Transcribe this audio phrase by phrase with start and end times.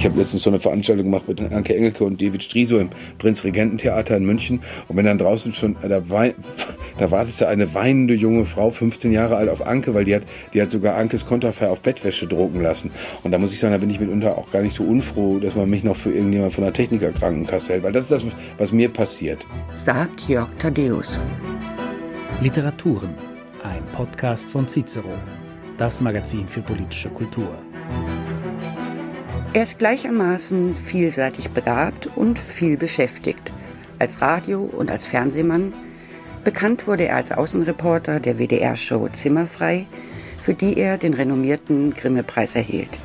[0.00, 4.16] Ich habe letztens so eine Veranstaltung gemacht mit Anke Engelke und David Striso im Prinzregententheater
[4.16, 4.60] in München.
[4.88, 6.32] Und wenn dann draußen schon, da, wein,
[6.96, 10.22] da wartete eine weinende junge Frau, 15 Jahre alt, auf Anke, weil die hat,
[10.54, 12.92] die hat sogar Ankes Konterfei auf Bettwäsche drucken lassen.
[13.24, 15.54] Und da muss ich sagen, da bin ich mitunter auch gar nicht so unfroh, dass
[15.54, 17.82] man mich noch für irgendjemand von der Technikerkrankenkasse hält.
[17.82, 18.24] Weil das ist das,
[18.56, 19.46] was mir passiert.
[19.84, 21.20] Sagt Jörg Thaddeus.
[22.40, 23.10] Literaturen,
[23.62, 25.12] ein Podcast von Cicero,
[25.76, 27.50] das Magazin für politische Kultur.
[29.52, 33.50] Er ist gleichermaßen vielseitig begabt und viel beschäftigt.
[33.98, 35.74] Als Radio- und als Fernsehmann.
[36.44, 39.86] Bekannt wurde er als Außenreporter der WDR-Show Zimmerfrei,
[40.40, 42.96] für die er den renommierten Grimme-Preis erhielt.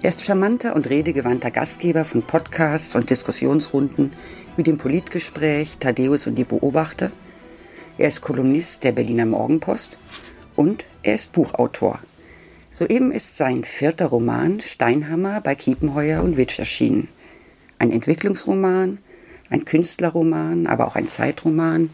[0.00, 4.14] Er ist charmanter und redegewandter Gastgeber von Podcasts und Diskussionsrunden
[4.56, 7.10] wie dem Politgespräch Thaddeus und die Beobachter.
[7.98, 9.98] Er ist Kolumnist der Berliner Morgenpost
[10.56, 11.98] und er ist Buchautor.
[12.76, 17.06] Soeben ist sein vierter Roman Steinhammer bei Kiepenheuer und Witsch erschienen.
[17.78, 18.98] Ein Entwicklungsroman,
[19.48, 21.90] ein Künstlerroman, aber auch ein Zeitroman,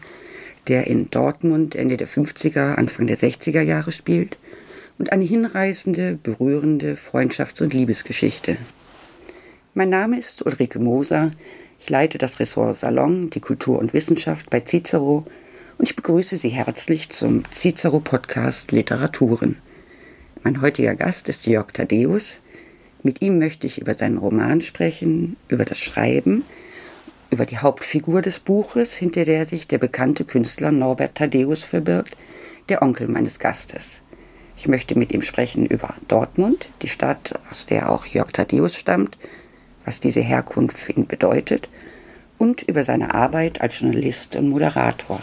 [0.67, 4.39] der in Dortmund Ende der 50er, Anfang der 60er Jahre spielt
[4.97, 8.57] und eine hinreißende, berührende Freundschafts- und Liebesgeschichte.
[9.75, 11.29] Mein Name ist Ulrike Moser.
[11.79, 15.27] Ich leite das Ressort Salon, die Kultur und Wissenschaft bei Cicero
[15.77, 19.57] und ich begrüße Sie herzlich zum Cicero Podcast Literaturen.
[20.43, 22.41] Mein heutiger Gast ist Jörg Thaddeus.
[23.03, 26.43] Mit ihm möchte ich über seinen Roman sprechen, über das Schreiben,
[27.29, 32.17] über die Hauptfigur des Buches, hinter der sich der bekannte Künstler Norbert Thaddeus verbirgt,
[32.69, 34.01] der Onkel meines Gastes.
[34.57, 39.19] Ich möchte mit ihm sprechen über Dortmund, die Stadt, aus der auch Jörg Thaddeus stammt,
[39.85, 41.69] was diese Herkunft für ihn bedeutet,
[42.39, 45.21] und über seine Arbeit als Journalist und Moderator.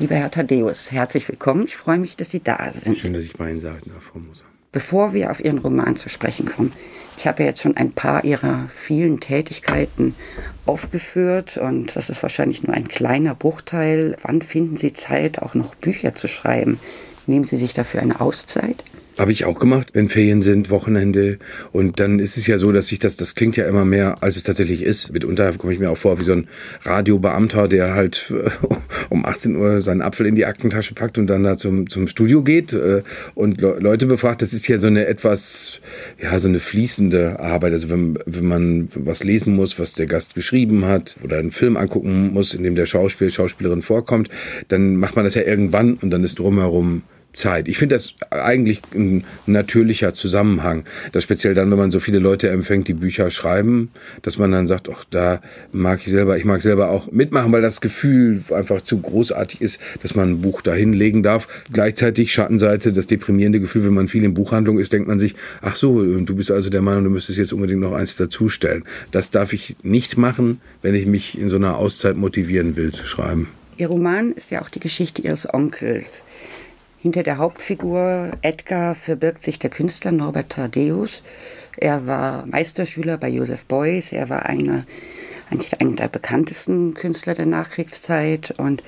[0.00, 1.66] Lieber Herr Thaddeus, herzlich willkommen.
[1.66, 2.98] Ich freue mich, dass Sie da sind.
[2.98, 4.44] Schön, dass ich bei Ihnen sein darf, Frau Moser.
[4.72, 6.72] Bevor wir auf Ihren Roman zu sprechen kommen,
[7.16, 10.16] ich habe ja jetzt schon ein paar Ihrer vielen Tätigkeiten
[10.66, 14.16] aufgeführt und das ist wahrscheinlich nur ein kleiner Bruchteil.
[14.22, 16.80] Wann finden Sie Zeit, auch noch Bücher zu schreiben?
[17.28, 18.82] Nehmen Sie sich dafür eine Auszeit?
[19.16, 21.38] Habe ich auch gemacht, wenn Ferien sind, Wochenende.
[21.70, 24.36] Und dann ist es ja so, dass sich das, das klingt ja immer mehr, als
[24.36, 25.12] es tatsächlich ist.
[25.12, 26.48] Mitunter komme ich mir auch vor wie so ein
[26.82, 28.50] Radiobeamter, der halt äh,
[29.10, 32.42] um 18 Uhr seinen Apfel in die Aktentasche packt und dann da zum, zum Studio
[32.42, 33.02] geht äh,
[33.36, 34.42] und Leute befragt.
[34.42, 35.80] Das ist ja so eine etwas,
[36.20, 37.72] ja, so eine fließende Arbeit.
[37.72, 41.76] Also wenn, wenn man was lesen muss, was der Gast geschrieben hat oder einen Film
[41.76, 44.28] angucken muss, in dem der Schauspieler, Schauspielerin vorkommt,
[44.68, 47.02] dann macht man das ja irgendwann und dann ist drumherum
[47.34, 47.68] Zeit.
[47.68, 52.48] Ich finde das eigentlich ein natürlicher Zusammenhang, dass speziell dann, wenn man so viele Leute
[52.48, 53.90] empfängt, die Bücher schreiben,
[54.22, 55.42] dass man dann sagt, ach, da
[55.72, 59.80] mag ich selber, ich mag selber auch mitmachen, weil das Gefühl einfach zu großartig ist,
[60.02, 61.48] dass man ein Buch da hinlegen darf.
[61.72, 65.76] Gleichzeitig Schattenseite, das deprimierende Gefühl, wenn man viel in Buchhandlung ist, denkt man sich, ach
[65.76, 68.84] so, du bist also der Meinung, du müsstest jetzt unbedingt noch eins dazustellen.
[69.10, 73.06] Das darf ich nicht machen, wenn ich mich in so einer Auszeit motivieren will zu
[73.06, 73.48] schreiben.
[73.76, 76.22] Ihr Roman ist ja auch die Geschichte Ihres Onkels.
[77.04, 81.22] Hinter der Hauptfigur Edgar verbirgt sich der Künstler Norbert Thaddeus.
[81.76, 84.10] Er war Meisterschüler bei Joseph Beuys.
[84.10, 84.86] Er war einer,
[85.50, 88.54] eigentlich einer der bekanntesten Künstler der Nachkriegszeit.
[88.56, 88.82] Und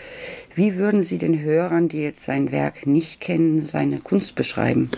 [0.56, 4.90] wie würden Sie den Hörern, die jetzt sein Werk nicht kennen, seine Kunst beschreiben?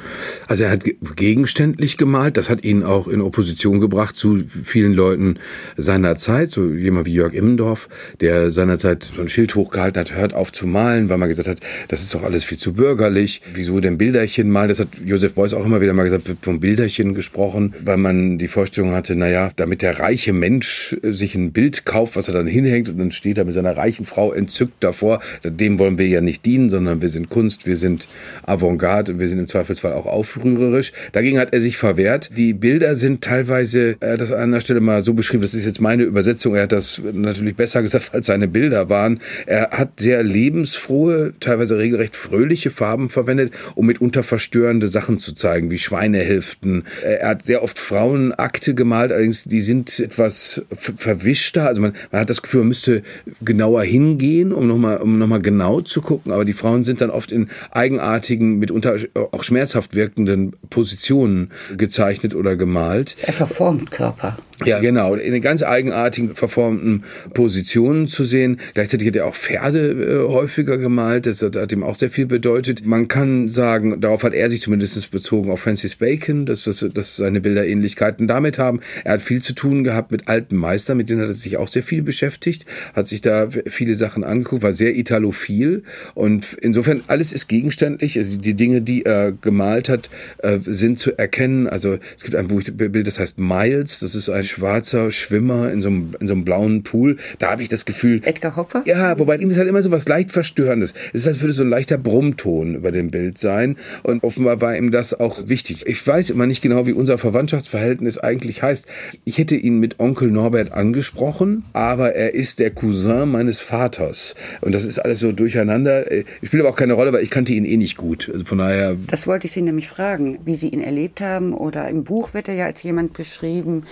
[0.46, 0.84] Also er hat
[1.16, 2.36] gegenständlich gemalt.
[2.36, 5.34] Das hat ihn auch in Opposition gebracht zu vielen Leuten
[5.76, 6.50] seiner Zeit.
[6.50, 7.88] So jemand wie Jörg Immendorf,
[8.20, 11.58] der seinerzeit so ein Schild hochgehalten hat, hört auf zu malen, weil man gesagt hat,
[11.88, 13.42] das ist doch alles viel zu bürgerlich.
[13.52, 14.69] Wieso denn Bilderchen malen?
[14.69, 18.38] Das hat Josef Beuys auch immer wieder mal gesagt, wird von Bilderchen gesprochen, weil man
[18.38, 22.46] die Vorstellung hatte, naja, damit der reiche Mensch sich ein Bild kauft, was er dann
[22.46, 25.20] hinhängt und dann steht er mit seiner reichen Frau entzückt davor
[25.50, 28.09] dem wollen wir ja nicht dienen, sondern wir sind Kunst, wir sind
[28.44, 30.92] Avantgarde und wir sind im Zweifelsfall auch aufrührerisch.
[31.12, 32.31] Dagegen hat er sich verwehrt.
[32.36, 35.64] Die Bilder sind teilweise, er hat das an einer Stelle mal so beschrieben, das ist
[35.64, 39.20] jetzt meine Übersetzung, er hat das natürlich besser gesagt, als seine Bilder waren.
[39.47, 45.70] Er hat sehr lebensfrohe, teilweise regelrecht fröhliche Farben verwendet, um mitunter verstörende Sachen zu zeigen,
[45.70, 46.84] wie Schweinehälften.
[47.03, 51.67] Er hat sehr oft Frauenakte gemalt, allerdings die sind etwas verwischter.
[51.67, 53.02] Also man, man hat das Gefühl, man müsste
[53.40, 57.32] genauer hingehen, um nochmal um noch genau zu gucken, aber die Frauen sind dann oft
[57.32, 58.96] in eigenartigen, mitunter
[59.32, 63.17] auch schmerzhaft wirkenden Positionen gezeichnet oder gemalt.
[63.23, 64.37] Er verformt Körper.
[64.64, 65.14] Ja, genau.
[65.14, 68.58] In den ganz eigenartigen, verformten Positionen zu sehen.
[68.75, 71.26] Gleichzeitig hat er auch Pferde äh, häufiger gemalt.
[71.26, 72.85] Das hat, hat, ihm auch sehr viel bedeutet.
[72.85, 77.17] Man kann sagen, darauf hat er sich zumindest bezogen auf Francis Bacon, dass, dass, dass
[77.17, 78.81] seine Bilder Ähnlichkeiten damit haben.
[79.05, 81.69] Er hat viel zu tun gehabt mit alten Meistern, mit denen hat er sich auch
[81.69, 84.94] sehr viel beschäftigt, hat sich da viele Sachen angeguckt, war sehr
[85.28, 85.82] italophil.
[86.14, 88.19] Und insofern, alles ist gegenständlich.
[88.19, 91.66] Also die Dinge, die er gemalt hat, äh, sind zu erkennen.
[91.66, 94.00] Also es gibt ein Bild, das heißt Miles.
[94.00, 97.16] Das ist ein schwarzer Schwimmer in so einem, in so einem blauen Pool.
[97.38, 98.20] Da habe ich das Gefühl.
[98.25, 98.82] Edgar Hopper?
[98.86, 100.94] Ja, wobei ihm ist halt immer so was leicht Verstörendes.
[101.12, 103.76] Es ist, als würde so ein leichter Brummton über dem Bild sein.
[104.02, 105.86] Und offenbar war ihm das auch wichtig.
[105.86, 108.86] Ich weiß immer nicht genau, wie unser Verwandtschaftsverhältnis eigentlich heißt.
[109.25, 114.34] Ich hätte ihn mit Onkel Norbert angesprochen, aber er ist der Cousin meines Vaters.
[114.60, 116.05] Und das ist alles so durcheinander.
[116.43, 118.31] Spielt aber auch keine Rolle, weil ich kannte ihn eh nicht gut.
[118.32, 118.96] Also von daher.
[119.08, 121.55] Das wollte ich Sie nämlich fragen, wie Sie ihn erlebt haben.
[121.55, 123.84] Oder im Buch wird er ja als jemand beschrieben,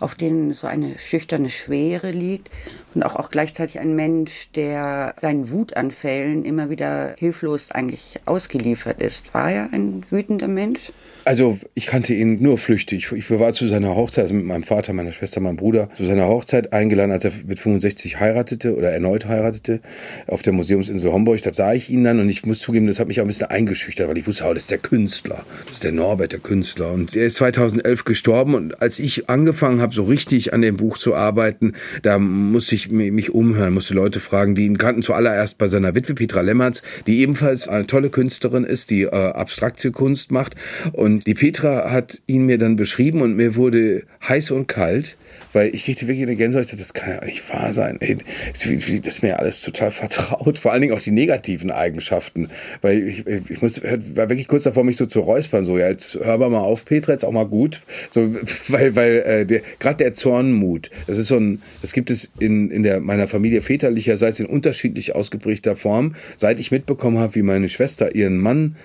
[0.00, 2.50] auf den so eine schüchterne Schwere liegt
[2.98, 9.32] und auch, auch gleichzeitig ein Mensch, der seinen Wutanfällen immer wieder hilflos eigentlich ausgeliefert ist.
[9.34, 10.90] War er ein wütender Mensch?
[11.24, 13.12] Also ich kannte ihn nur flüchtig.
[13.12, 16.26] Ich war zu seiner Hochzeit, also mit meinem Vater, meiner Schwester, meinem Bruder, zu seiner
[16.26, 19.80] Hochzeit eingeladen, als er mit 65 heiratete oder erneut heiratete
[20.26, 21.42] auf der Museumsinsel Homburg.
[21.42, 23.46] Da sah ich ihn dann und ich muss zugeben, das hat mich auch ein bisschen
[23.46, 26.92] eingeschüchtert, weil ich wusste, oh, das ist der Künstler, das ist der Norbert, der Künstler.
[26.92, 30.96] Und er ist 2011 gestorben und als ich angefangen habe, so richtig an dem Buch
[30.98, 35.68] zu arbeiten, da musste ich mich umhören, musste Leute fragen, die ihn kannten zuallererst bei
[35.68, 40.54] seiner Witwe Petra Lemmertz, die ebenfalls eine tolle Künstlerin ist, die äh, abstrakte Kunst macht.
[40.92, 45.16] Und die Petra hat ihn mir dann beschrieben und mir wurde heiß und kalt
[45.52, 47.98] weil ich kriegte wirklich eine Gänsehaut, das kann ja nicht wahr sein.
[48.00, 48.16] Ey,
[48.52, 52.50] das ist mir alles total vertraut, vor allen Dingen auch die negativen Eigenschaften,
[52.82, 56.18] weil ich, ich muss, war wirklich kurz davor, mich so zu räuspern, so, ja, jetzt
[56.22, 58.34] hör mal auf, Petra, jetzt auch mal gut, so,
[58.68, 62.70] weil, weil, äh, der, gerade der Zornmut, das ist so ein, das gibt es in,
[62.70, 67.68] in der, meiner Familie väterlicherseits in unterschiedlich ausgeprägter Form, seit ich mitbekommen habe, wie meine
[67.68, 68.76] Schwester ihren Mann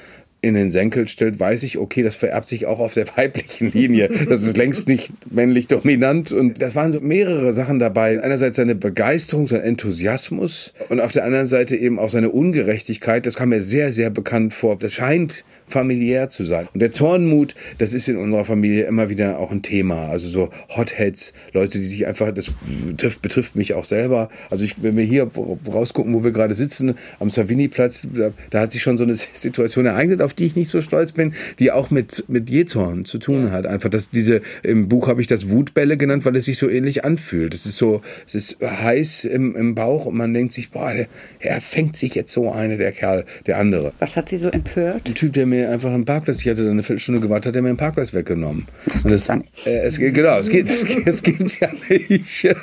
[0.44, 4.10] in den Senkel stellt, weiß ich, okay, das vererbt sich auch auf der weiblichen Linie.
[4.28, 6.34] Das ist längst nicht männlich dominant.
[6.34, 8.22] Und das waren so mehrere Sachen dabei.
[8.22, 13.26] Einerseits seine Begeisterung, sein Enthusiasmus und auf der anderen Seite eben auch seine Ungerechtigkeit.
[13.26, 14.78] Das kam mir sehr, sehr bekannt vor.
[14.78, 16.68] Das scheint familiär zu sein.
[16.74, 20.08] Und der Zornmut, das ist in unserer Familie immer wieder auch ein Thema.
[20.08, 22.54] Also so Hotheads, Leute, die sich einfach, das
[22.88, 24.30] betrifft, betrifft mich auch selber.
[24.52, 25.30] Also ich, wenn wir hier
[25.68, 29.88] rausgucken, wo wir gerade sitzen, am Savini-Platz, da, da, hat sich schon so eine Situation
[29.88, 33.52] ereignet, auf die ich nicht so stolz bin, die auch mit, mit Jezorn zu tun
[33.52, 33.66] hat.
[33.66, 37.04] Einfach, dass diese, im Buch habe ich das Wutbälle genannt, weil es sich so ähnlich
[37.04, 37.56] anfühlt.
[37.56, 41.08] Es ist so, es ist heiß im, im Bauch und man denkt sich, boah, der,
[41.40, 43.92] er fängt sich jetzt so eine, der Kerl, der andere.
[43.98, 45.10] Was hat sie so empört?
[45.10, 47.62] Ein Typ, der mir einfach einen Parkplatz, ich hatte dann eine Viertelstunde gewartet, hat er
[47.62, 48.68] mir einen Parkplatz weggenommen.
[48.86, 49.30] Das, das,
[49.66, 52.48] äh, es, genau, es geht, es, es gibt's ja nicht.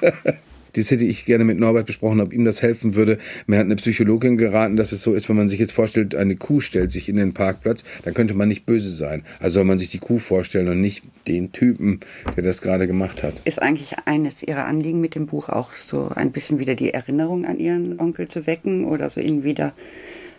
[0.75, 3.19] Das hätte ich gerne mit Norbert besprochen, ob ihm das helfen würde.
[3.47, 6.37] Mir hat eine Psychologin geraten, dass es so ist, wenn man sich jetzt vorstellt, eine
[6.37, 9.25] Kuh stellt sich in den Parkplatz, dann könnte man nicht böse sein.
[9.41, 12.01] Also soll man sich die Kuh vorstellen und nicht den Typen,
[12.37, 13.41] der das gerade gemacht hat.
[13.45, 17.47] Ist eigentlich eines Ihrer Anliegen mit dem Buch auch so ein bisschen wieder die Erinnerung
[17.47, 19.73] an Ihren Onkel zu wecken oder so ihn wieder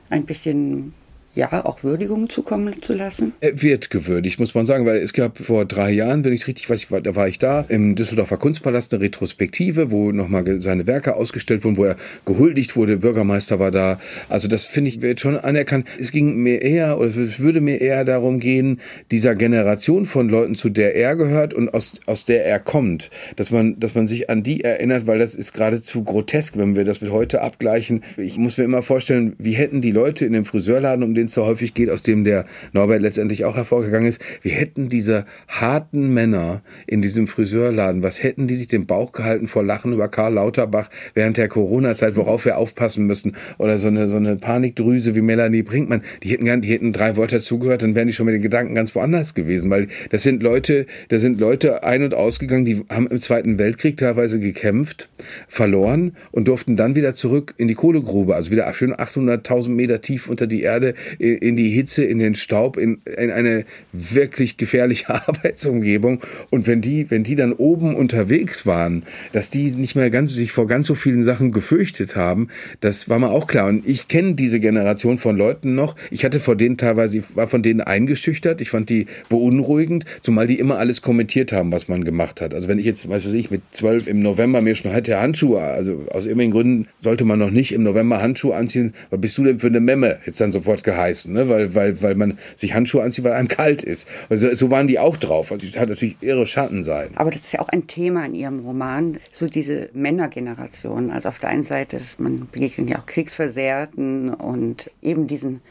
[0.10, 0.94] ein bisschen
[1.34, 3.34] ja, auch Würdigungen zukommen zu lassen?
[3.40, 6.48] Er wird gewürdigt, muss man sagen, weil es gab vor drei Jahren, wenn ich es
[6.48, 11.16] richtig weiß, da war ich da, im Düsseldorfer Kunstpalast eine Retrospektive, wo nochmal seine Werke
[11.16, 11.96] ausgestellt wurden, wo er
[12.26, 14.00] gehuldigt wurde, Bürgermeister war da.
[14.30, 15.88] Also das finde ich, wird schon anerkannt.
[16.00, 18.82] Es ging mir eher, oder es würde mir eher darum gehen,
[19.12, 23.52] dieser Generation von Leuten, zu der er gehört und aus, aus der er kommt, dass
[23.52, 27.02] man, dass man sich an die erinnert, weil das ist geradezu grotesk, wenn wir das
[27.02, 28.04] mit heute abgleichen.
[28.18, 31.28] Ich muss mir immer vorstellen, wie hätten die Leute in dem Friseurladen um den den
[31.28, 34.22] es so häufig geht, aus dem der Norbert letztendlich auch hervorgegangen ist.
[34.42, 39.48] Wir hätten diese harten Männer in diesem Friseurladen, was hätten die sich den Bauch gehalten
[39.48, 43.36] vor Lachen über Karl Lauterbach während der Corona-Zeit, worauf wir aufpassen müssen?
[43.58, 46.02] Oder so eine, so eine Panikdrüse wie Melanie Brinkmann.
[46.24, 48.96] Die hätten die hätten drei Wörter zugehört, dann wären die schon mit den Gedanken ganz
[48.96, 53.20] woanders gewesen, weil das sind Leute, da sind Leute ein- und ausgegangen, die haben im
[53.20, 55.10] Zweiten Weltkrieg teilweise gekämpft,
[55.48, 60.30] verloren und durften dann wieder zurück in die Kohlegrube, also wieder schön 800.000 Meter tief
[60.30, 66.22] unter die Erde in die Hitze, in den Staub, in, in eine wirklich gefährliche Arbeitsumgebung.
[66.50, 70.52] Und wenn die, wenn die dann oben unterwegs waren, dass die nicht mehr ganz, sich
[70.52, 72.48] vor ganz so vielen Sachen gefürchtet haben,
[72.80, 73.68] das war mir auch klar.
[73.68, 75.96] Und ich kenne diese Generation von Leuten noch.
[76.10, 78.62] Ich hatte vor denen teilweise, ich war von denen eingeschüchtert.
[78.62, 82.54] Ich fand die beunruhigend, zumal die immer alles kommentiert haben, was man gemacht hat.
[82.54, 85.62] Also wenn ich jetzt, weiß was ich, mit zwölf im November mir schon hatte Handschuhe,
[85.62, 88.94] also aus irgendwelchen Gründen sollte man noch nicht im November Handschuhe anziehen.
[89.10, 90.20] Was bist du denn für eine Memme?
[90.26, 91.50] Jetzt dann sofort gehalten heißen, ne?
[91.50, 94.08] weil, weil, weil man sich Handschuhe anzieht, weil einem kalt ist.
[94.30, 95.52] Also so waren die auch drauf.
[95.52, 97.18] Also das hat natürlich ihre Schattenseiten.
[97.18, 101.12] Aber das ist ja auch ein Thema in Ihrem Roman, so diese Männergeneration.
[101.12, 105.62] Also auf der einen Seite, ist, man begegnet ja auch Kriegsversehrten und eben diesen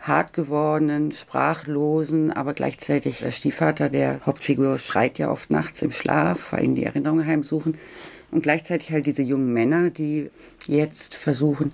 [0.00, 6.52] hart gewordenen, sprachlosen, aber gleichzeitig der Stiefvater der Hauptfigur schreit ja oft nachts im Schlaf,
[6.52, 7.76] weil ihn die Erinnerungen heimsuchen.
[8.30, 10.30] Und gleichzeitig halt diese jungen Männer, die
[10.66, 11.72] jetzt versuchen,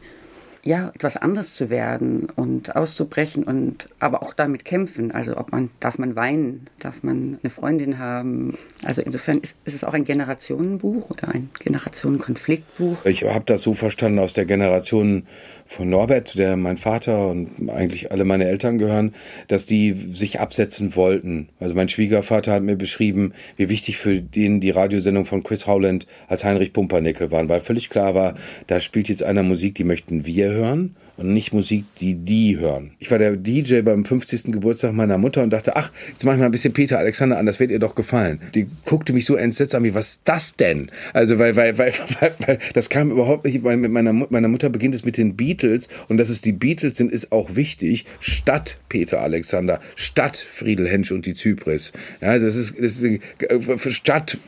[0.65, 5.13] ja, etwas anderes zu werden und auszubrechen und aber auch damit kämpfen.
[5.13, 8.57] Also ob man, darf man weinen, darf man eine Freundin haben.
[8.85, 13.05] Also insofern ist, ist es auch ein Generationenbuch oder ein Generationenkonfliktbuch.
[13.05, 15.27] Ich habe das so verstanden aus der Generation
[15.67, 19.15] von Norbert, der mein Vater und eigentlich alle meine Eltern gehören,
[19.49, 21.49] dass die sich absetzen wollten.
[21.59, 26.07] Also mein Schwiegervater hat mir beschrieben, wie wichtig für den die Radiosendung von Chris Howland
[26.29, 28.35] als Heinrich Pumpernickel waren, weil völlig klar war,
[28.67, 32.93] da spielt jetzt einer Musik, die möchten wir hören und nicht Musik, die die hören.
[32.99, 34.53] Ich war der DJ beim 50.
[34.53, 37.47] Geburtstag meiner Mutter und dachte, ach, jetzt mach ich mal ein bisschen Peter Alexander an,
[37.47, 38.41] das wird ihr doch gefallen.
[38.55, 40.91] Die guckte mich so entsetzt an, wie, was ist das denn?
[41.13, 44.71] Also, weil, weil, weil, weil, weil das kam überhaupt nicht, weil mit meiner, meiner Mutter
[44.71, 48.79] beginnt es mit den Beatles und dass es die Beatles sind, ist auch wichtig, statt
[48.89, 51.93] Peter Alexander, statt Friedel Hensch und die Zypris.
[52.21, 54.39] Ja, also das ist, das ist äh, statt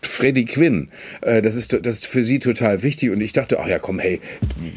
[0.00, 0.88] Freddie Quinn.
[1.20, 3.98] Äh, das ist, das ist für sie total wichtig und ich dachte, ach ja, komm,
[3.98, 4.20] hey,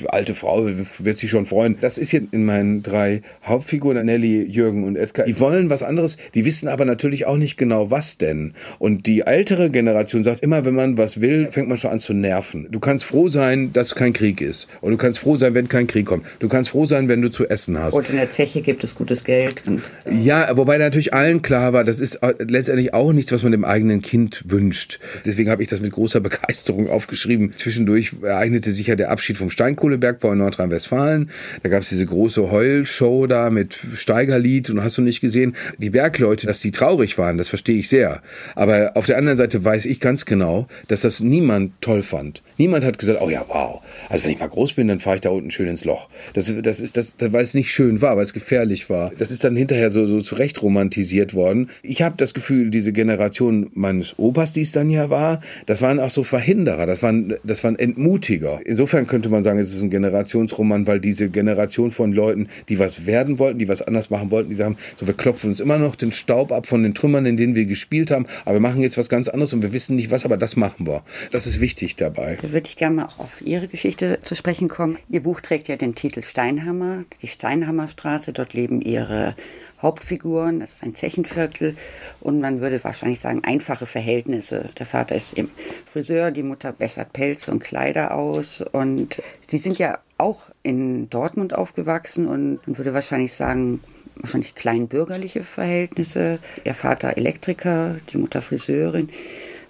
[0.07, 1.77] alte Frau wird sich schon freuen.
[1.79, 5.25] Das ist jetzt in meinen drei Hauptfiguren, Nelly, Jürgen und Edgar.
[5.25, 8.53] Die wollen was anderes, die wissen aber natürlich auch nicht genau, was denn.
[8.79, 12.13] Und die ältere Generation sagt immer, wenn man was will, fängt man schon an zu
[12.13, 12.67] nerven.
[12.69, 14.67] Du kannst froh sein, dass kein Krieg ist.
[14.81, 16.25] Und du kannst froh sein, wenn kein Krieg kommt.
[16.39, 17.93] Du kannst froh sein, wenn du zu essen hast.
[17.93, 19.61] Und in der Zeche gibt es gutes Geld.
[20.09, 24.01] ja, wobei natürlich allen klar war, das ist letztendlich auch nichts, was man dem eigenen
[24.01, 24.99] Kind wünscht.
[25.25, 27.51] Deswegen habe ich das mit großer Begeisterung aufgeschrieben.
[27.55, 31.10] Zwischendurch ereignete sich ja der Abschied vom Steinkohlebergbau in Nordrhein-Westfalen.
[31.11, 31.29] Westfalen.
[31.63, 35.55] Da gab es diese große Heulshow da mit Steigerlied und hast du nicht gesehen.
[35.77, 38.21] Die Bergleute, dass die traurig waren, das verstehe ich sehr.
[38.55, 42.41] Aber auf der anderen Seite weiß ich ganz genau, dass das niemand toll fand.
[42.57, 43.81] Niemand hat gesagt, oh ja, wow.
[44.09, 46.09] Also wenn ich mal groß bin, dann fahre ich da unten schön ins Loch.
[46.33, 49.11] Das, das ist das, weil es nicht schön war, weil es gefährlich war.
[49.17, 51.69] Das ist dann hinterher so, so zurecht romantisiert worden.
[51.83, 55.99] Ich habe das Gefühl, diese Generation meines Opas, die es dann ja war, das waren
[55.99, 58.59] auch so Verhinderer, das waren, das waren Entmutiger.
[58.63, 63.05] Insofern könnte man sagen, es ist ein Generationsroman, weil diese Generation von Leuten, die was
[63.05, 65.95] werden wollten, die was anders machen wollten, die sagen, so wir klopfen uns immer noch
[65.95, 68.97] den Staub ab von den Trümmern, in denen wir gespielt haben, aber wir machen jetzt
[68.97, 71.03] was ganz anderes und wir wissen nicht was, aber das machen wir.
[71.31, 72.37] Das ist wichtig dabei.
[72.41, 74.97] Da würde ich gerne mal auch auf Ihre Geschichte zu sprechen kommen.
[75.09, 78.33] Ihr Buch trägt ja den Titel Steinhammer, die Steinhammerstraße.
[78.33, 79.35] Dort leben Ihre
[79.81, 81.75] Hauptfiguren, das ist ein Zechenviertel
[82.19, 84.69] und man würde wahrscheinlich sagen einfache Verhältnisse.
[84.77, 85.49] Der Vater ist im
[85.85, 91.55] Friseur, die Mutter bessert Pelze und Kleider aus und sie sind ja auch in Dortmund
[91.55, 93.81] aufgewachsen und man würde wahrscheinlich sagen,
[94.15, 96.39] wahrscheinlich kleinbürgerliche Verhältnisse.
[96.63, 99.09] Ihr Vater Elektriker, die Mutter Friseurin.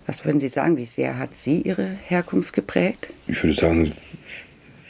[0.07, 3.07] Was würden Sie sagen, wie sehr hat sie Ihre Herkunft geprägt?
[3.27, 3.91] Ich würde sagen,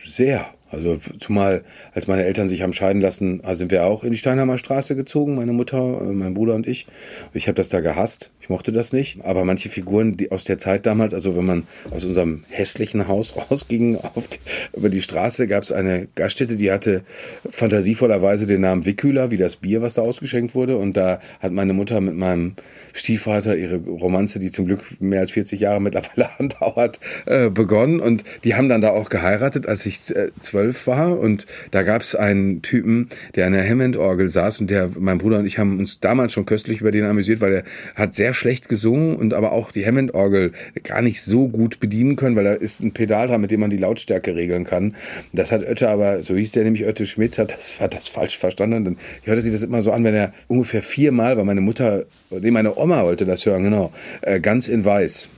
[0.01, 0.49] sehr.
[0.71, 1.63] Also zumal,
[1.93, 5.35] als meine Eltern sich haben scheiden lassen, sind wir auch in die Steinheimer Straße gezogen,
[5.35, 6.87] meine Mutter, äh, mein Bruder und ich.
[7.33, 8.31] Ich habe das da gehasst.
[8.41, 9.23] Ich mochte das nicht.
[9.23, 13.33] Aber manche Figuren die aus der Zeit damals, also wenn man aus unserem hässlichen Haus
[13.51, 17.03] rausging die, über die Straße, gab es eine Gaststätte, die hatte
[17.49, 20.77] fantasievollerweise den Namen Wickhüler, wie das Bier, was da ausgeschenkt wurde.
[20.77, 22.55] Und da hat meine Mutter mit meinem
[22.93, 27.99] Stiefvater ihre Romanze, die zum Glück mehr als 40 Jahre mittlerweile andauert, äh, begonnen.
[27.99, 31.19] Und die haben dann da auch geheiratet, als ich äh, zwölf war.
[31.19, 34.61] Und da gab es einen Typen, der an der Hammond-Orgel saß.
[34.61, 37.53] Und der, mein Bruder und ich haben uns damals schon köstlich über den amüsiert, weil
[37.53, 37.63] er
[37.95, 40.51] hat sehr schlecht gesungen und aber auch die Hammond-Orgel
[40.83, 43.69] gar nicht so gut bedienen können, weil da ist ein Pedal dran, mit dem man
[43.69, 44.95] die Lautstärke regeln kann.
[45.33, 48.37] Das hat Oette aber, so hieß der nämlich Oette Schmidt, hat das, hat das falsch
[48.37, 48.77] verstanden.
[48.77, 52.05] Und dann hörte sich das immer so an, wenn er ungefähr viermal, weil meine Mutter,
[52.29, 53.91] nee, meine Oma wollte das hören, genau.
[54.21, 55.29] Äh, ganz in weiß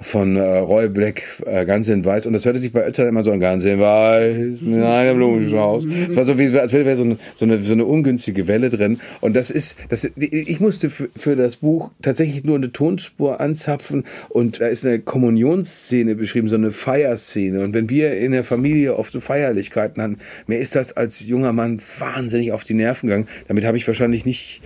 [0.00, 2.26] von äh, Roy Black, äh, ganz in weiß.
[2.26, 5.84] Und das hörte sich bei Oetker immer so an, ganz in weiß, in einem Blumenstrauß.
[6.10, 9.00] Es war so wie, als wäre so eine, so, eine, so eine ungünstige Welle drin.
[9.20, 14.04] Und das ist, das, ich musste für, für das Buch tatsächlich nur eine Tonspur anzapfen
[14.28, 17.62] und da ist eine Kommunionsszene beschrieben, so eine Feierszene.
[17.62, 21.52] Und wenn wir in der Familie oft so Feierlichkeiten hatten, mir ist das als junger
[21.52, 23.28] Mann wahnsinnig auf die Nerven gegangen.
[23.48, 24.60] Damit habe ich wahrscheinlich nicht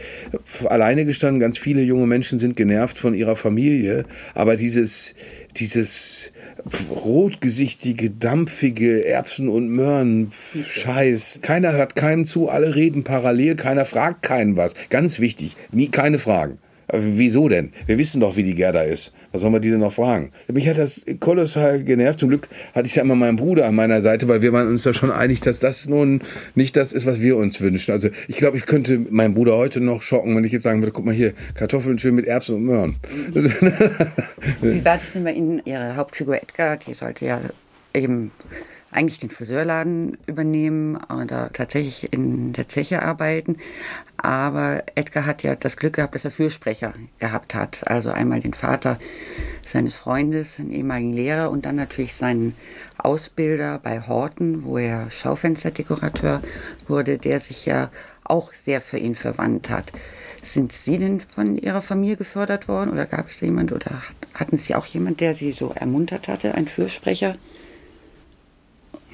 [0.66, 1.40] alleine gestanden.
[1.40, 4.04] Ganz viele junge Menschen sind genervt von ihrer Familie.
[4.34, 5.14] Aber dieses dieses,
[5.56, 6.32] dieses
[6.90, 11.40] rotgesichtige, dampfige Erbsen- und Möhren-Scheiß.
[11.42, 14.74] Keiner hört keinem zu, alle reden parallel, keiner fragt keinen was.
[14.90, 16.58] Ganz wichtig, nie keine Fragen.
[16.92, 17.72] Wieso denn?
[17.86, 19.12] Wir wissen doch, wie die Gerda ist.
[19.32, 20.30] Was sollen wir die denn noch fragen?
[20.52, 22.20] Mich hat das kolossal genervt.
[22.20, 24.82] Zum Glück hatte ich ja immer meinen Bruder an meiner Seite, weil wir waren uns
[24.82, 26.20] da schon einig, dass das nun
[26.54, 27.92] nicht das ist, was wir uns wünschen.
[27.92, 30.92] Also ich glaube, ich könnte meinen Bruder heute noch schocken, wenn ich jetzt sagen würde,
[30.92, 32.96] guck mal hier, Kartoffeln schön mit Erbsen und Möhren.
[33.32, 35.62] Wie war das denn bei Ihnen?
[35.64, 37.40] Ihre Hauptfigur Edgar, die sollte ja
[37.94, 38.30] eben
[38.94, 43.56] eigentlich den Friseurladen übernehmen oder tatsächlich in der Zeche arbeiten.
[44.16, 47.86] Aber Edgar hat ja das Glück gehabt, dass er Fürsprecher gehabt hat.
[47.88, 48.98] Also einmal den Vater,
[49.64, 52.54] seines Freundes, einen ehemaligen Lehrer und dann natürlich seinen
[52.96, 56.40] Ausbilder bei Horten, wo er Schaufensterdekorateur
[56.86, 57.90] wurde, der sich ja
[58.22, 59.92] auch sehr für ihn verwandt hat.
[60.42, 64.02] Sind Sie denn von Ihrer Familie gefördert worden oder gab es da jemand oder
[64.34, 67.36] hatten Sie auch jemand, der Sie so ermuntert hatte, ein Fürsprecher?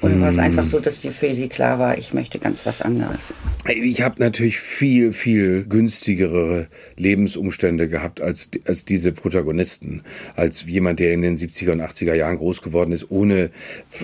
[0.01, 0.43] Oder war es hm.
[0.43, 3.33] einfach so, dass die für sie klar war, ich möchte ganz was anderes?
[3.67, 6.67] Ich habe natürlich viel, viel günstigere
[6.97, 10.01] Lebensumstände gehabt als, als diese Protagonisten.
[10.35, 13.51] Als jemand, der in den 70er und 80er Jahren groß geworden ist, ohne,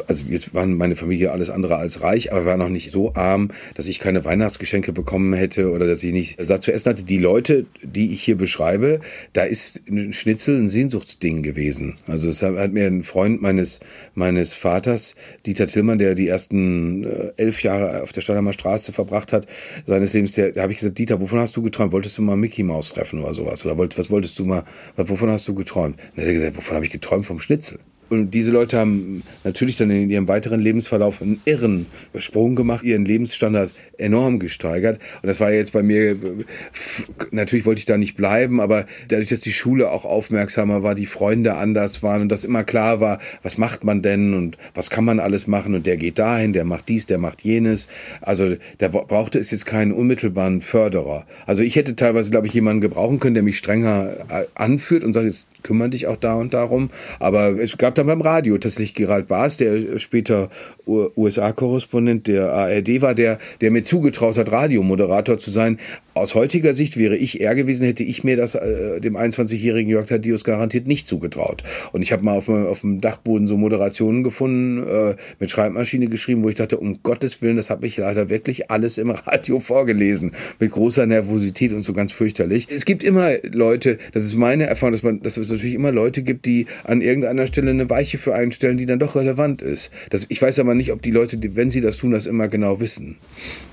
[0.07, 3.49] also jetzt waren meine Familie alles andere als reich, aber war noch nicht so arm,
[3.73, 7.03] dass ich keine Weihnachtsgeschenke bekommen hätte oder dass ich nicht satt zu essen hatte.
[7.03, 8.99] Die Leute, die ich hier beschreibe,
[9.33, 11.95] da ist ein Schnitzel ein Sehnsuchtsding gewesen.
[12.05, 13.79] Also es hat mir ein Freund meines,
[14.13, 18.91] meines Vaters, Dieter Tillmann, Tillmann, der die ersten äh, elf Jahre auf der Stadtheimer Straße
[18.91, 19.47] verbracht hat,
[19.85, 21.91] seines Lebens, der, da habe ich gesagt, Dieter, wovon hast du geträumt?
[21.93, 23.65] Wolltest du mal Mickey Maus treffen oder sowas?
[23.65, 24.63] Oder wollt, was wolltest du mal,
[24.97, 25.97] wovon hast du geträumt?
[25.97, 27.25] Und dann hat er gesagt, wovon habe ich geträumt?
[27.25, 27.79] Vom Schnitzel.
[28.09, 31.85] Und diese Leute haben natürlich dann in ihrem weiteren Lebensverlauf einen irren
[32.17, 34.99] Sprung gemacht, ihren Lebensstandard enorm gesteigert.
[35.21, 36.15] Und das war jetzt bei mir,
[37.31, 41.05] natürlich wollte ich da nicht bleiben, aber dadurch, dass die Schule auch aufmerksamer war, die
[41.05, 45.05] Freunde anders waren und das immer klar war, was macht man denn und was kann
[45.05, 47.87] man alles machen und der geht dahin, der macht dies, der macht jenes.
[48.21, 51.25] Also da brauchte es jetzt keinen unmittelbaren Förderer.
[51.45, 55.13] Also ich hätte teilweise, glaube ich, jemanden gebrauchen können, der mich strenger äh, anführt und
[55.13, 56.89] sagt, jetzt kümmere dich auch da und darum.
[57.19, 60.49] Aber es gab dann beim Radio tatsächlich Gerald Baas, der später
[60.87, 65.77] USA-Korrespondent der ARD war, der, der mir zugetraut hat, Radiomoderator zu sein.
[66.13, 70.07] Aus heutiger Sicht wäre ich eher gewesen, hätte ich mir das äh, dem 21-jährigen Jörg
[70.07, 71.63] Thaddeus garantiert nicht zugetraut.
[71.91, 76.43] Und ich habe mal auf, auf, dem Dachboden so Moderationen gefunden, äh, mit Schreibmaschine geschrieben,
[76.43, 80.31] wo ich dachte, um Gottes Willen, das habe ich leider wirklich alles im Radio vorgelesen.
[80.59, 82.67] Mit großer Nervosität und so ganz fürchterlich.
[82.69, 86.23] Es gibt immer Leute, das ist meine Erfahrung, dass, man, dass es natürlich immer Leute
[86.23, 89.91] gibt, die an irgendeiner Stelle eine Weiche für einen stellen, die dann doch relevant ist.
[90.09, 92.79] Das, ich weiß aber nicht, ob die Leute, wenn sie das tun, das immer genau
[92.79, 93.17] wissen.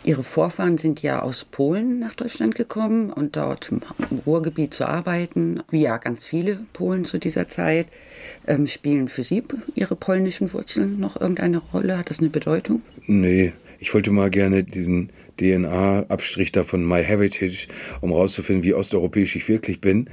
[0.05, 3.81] Ihre Vorfahren sind ja aus Polen nach Deutschland Deutschland gekommen und dort im
[4.27, 7.87] Ruhrgebiet zu arbeiten, wie ja ganz viele Polen zu dieser Zeit.
[8.47, 9.43] Ähm, spielen für Sie
[9.75, 11.97] Ihre polnischen Wurzeln noch irgendeine Rolle?
[11.97, 12.83] Hat das eine Bedeutung?
[13.07, 17.69] Nee, ich wollte mal gerne diesen DNA-Abstrich da von MyHeritage,
[18.01, 20.09] um rauszufinden, wie osteuropäisch ich wirklich bin.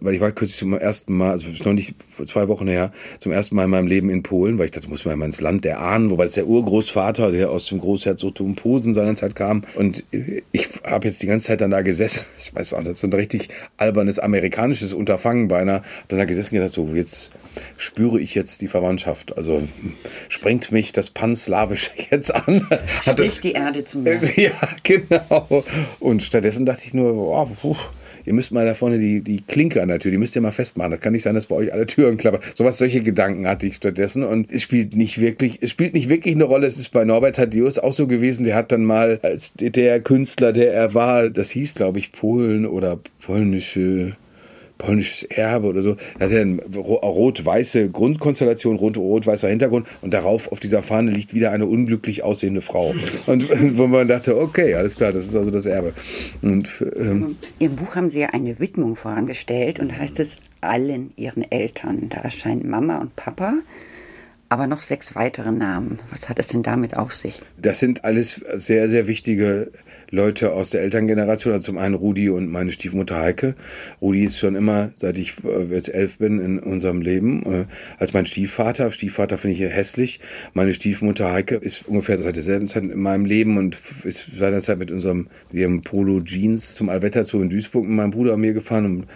[0.00, 1.94] Weil ich war kürzlich zum ersten Mal, also noch nicht
[2.26, 5.04] zwei Wochen her, zum ersten Mal in meinem Leben in Polen, weil ich dachte, muss
[5.04, 8.94] man mal ins Land der Ahnen, wobei das der Urgroßvater, der aus dem Großherzogtum Posen
[8.94, 9.62] seinerzeit kam.
[9.74, 10.04] Und
[10.52, 13.06] ich habe jetzt die ganze Zeit dann da gesessen, ich weiß auch, das ist so
[13.06, 17.32] ein richtig albernes amerikanisches Unterfangen beinahe, dann da gesessen und gedacht, so jetzt
[17.76, 19.36] spüre ich jetzt die Verwandtschaft.
[19.36, 19.62] Also
[20.28, 22.66] springt mich das Panslawische jetzt an.
[23.00, 24.20] Strich die Erde zum Meer.
[24.50, 25.64] Ja, genau.
[25.98, 27.76] Und stattdessen dachte ich nur, oh, puh,
[28.24, 30.50] ihr müsst mal da vorne die, die Klinke an der Tür, die müsst ihr mal
[30.50, 30.92] festmachen.
[30.92, 32.40] Das kann nicht sein, dass bei euch alle Türen klappern.
[32.54, 34.24] Sowas, solche Gedanken hatte ich stattdessen.
[34.24, 36.66] Und es spielt nicht wirklich, es spielt nicht wirklich eine Rolle.
[36.66, 38.44] Es ist bei Norbert Thaddeus auch so gewesen.
[38.44, 42.64] Der hat dann mal als der Künstler, der er war, das hieß, glaube ich, Polen
[42.64, 44.16] oder polnische
[44.80, 45.96] polnisches Erbe oder so.
[46.18, 51.52] Da hat er eine rot-weiße Grundkonstellation, rot-weißer Hintergrund und darauf auf dieser Fahne liegt wieder
[51.52, 52.94] eine unglücklich aussehende Frau.
[53.26, 55.92] Und wo man dachte, okay, alles klar, das ist also das Erbe.
[56.42, 61.48] Und, ähm, Ihrem Buch haben Sie ja eine Widmung vorangestellt und heißt es allen Ihren
[61.50, 62.08] Eltern.
[62.08, 63.54] Da erscheinen Mama und Papa
[64.50, 66.00] aber noch sechs weitere Namen.
[66.10, 67.40] Was hat es denn damit auf sich?
[67.56, 69.70] Das sind alles sehr, sehr wichtige
[70.10, 71.52] Leute aus der Elterngeneration.
[71.52, 73.54] Also zum einen Rudi und meine Stiefmutter Heike.
[74.02, 77.64] Rudi ist schon immer, seit ich äh, jetzt elf bin, in unserem Leben, äh,
[77.98, 78.90] als mein Stiefvater.
[78.90, 80.18] Stiefvater finde ich hässlich.
[80.52, 84.90] Meine Stiefmutter Heike ist ungefähr seit derselben Zeit in meinem Leben und ist seinerzeit mit
[84.90, 88.52] unserem, mit ihrem Polo Jeans zum Allwetter zu in Duisburg mit meinem Bruder und mir
[88.52, 88.84] gefahren.
[88.84, 89.06] Und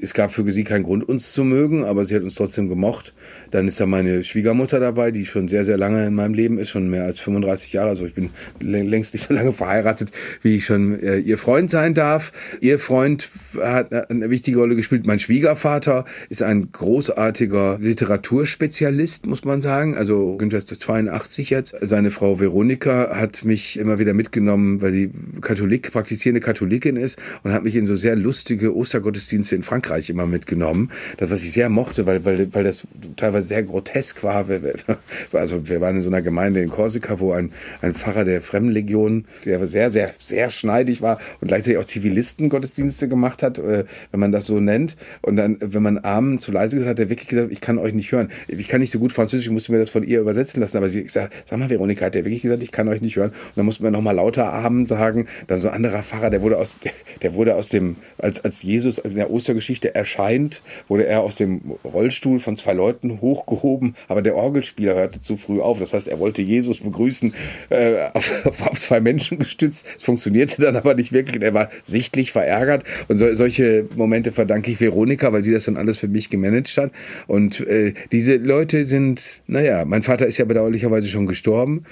[0.00, 3.14] es gab für sie keinen Grund, uns zu mögen, aber sie hat uns trotzdem gemocht.
[3.52, 6.70] Dann ist da meine Schwiegermutter dabei, die schon sehr, sehr lange in meinem Leben ist,
[6.70, 7.90] schon mehr als 35 Jahre.
[7.90, 10.10] Also ich bin längst nicht so lange verheiratet,
[10.40, 12.32] wie ich schon äh, ihr Freund sein darf.
[12.60, 13.28] Ihr Freund
[13.60, 15.06] hat eine wichtige Rolle gespielt.
[15.06, 19.96] Mein Schwiegervater ist ein großartiger Literaturspezialist, muss man sagen.
[19.96, 21.74] Also Günther ist 82 jetzt.
[21.82, 25.10] Seine Frau Veronika hat mich immer wieder mitgenommen, weil sie
[25.42, 30.26] Katholik, praktizierende Katholikin ist und hat mich in so sehr lustige Ostergottesdienste in Frankreich immer
[30.26, 30.90] mitgenommen.
[31.18, 32.86] Das, was ich sehr mochte, weil, weil, weil das
[33.16, 34.46] teilweise sehr grotesk war,
[35.32, 39.24] also wir waren in so einer Gemeinde in Korsika, wo ein, ein Pfarrer der Fremdenlegion,
[39.44, 44.32] der sehr, sehr, sehr schneidig war und gleichzeitig auch Zivilistengottesdienste gemacht hat, äh, wenn man
[44.32, 44.96] das so nennt.
[45.20, 47.78] Und dann, wenn man Armen zu leise gesagt hat, hat er wirklich gesagt, ich kann
[47.78, 48.30] euch nicht hören.
[48.48, 50.76] Ich kann nicht so gut Französisch, ich musste mir das von ihr übersetzen lassen.
[50.76, 53.30] Aber sie gesagt, sag mal, Veronika, hat der wirklich gesagt, ich kann euch nicht hören.
[53.30, 55.26] Und dann mussten wir nochmal lauter Armen sagen.
[55.46, 56.78] Dann so ein anderer Pfarrer, der wurde aus,
[57.22, 61.60] der wurde aus dem, als, als Jesus in der Ostergeschichte erscheint, wurde er aus dem
[61.84, 63.94] Rollstuhl von zwei Leuten hochgehoben.
[64.08, 65.78] Aber der Orgelspieler hörte zu früh auf.
[65.78, 67.34] Das heißt, er wollte Jesus begrüßen,
[67.70, 69.86] äh, auf, auf zwei Menschen gestützt.
[69.96, 71.42] Es funktionierte dann aber nicht wirklich.
[71.42, 72.84] Er war sichtlich verärgert.
[73.08, 76.76] Und so, solche Momente verdanke ich Veronika, weil sie das dann alles für mich gemanagt
[76.76, 76.92] hat.
[77.26, 81.84] Und äh, diese Leute sind, naja, mein Vater ist ja bedauerlicherweise schon gestorben.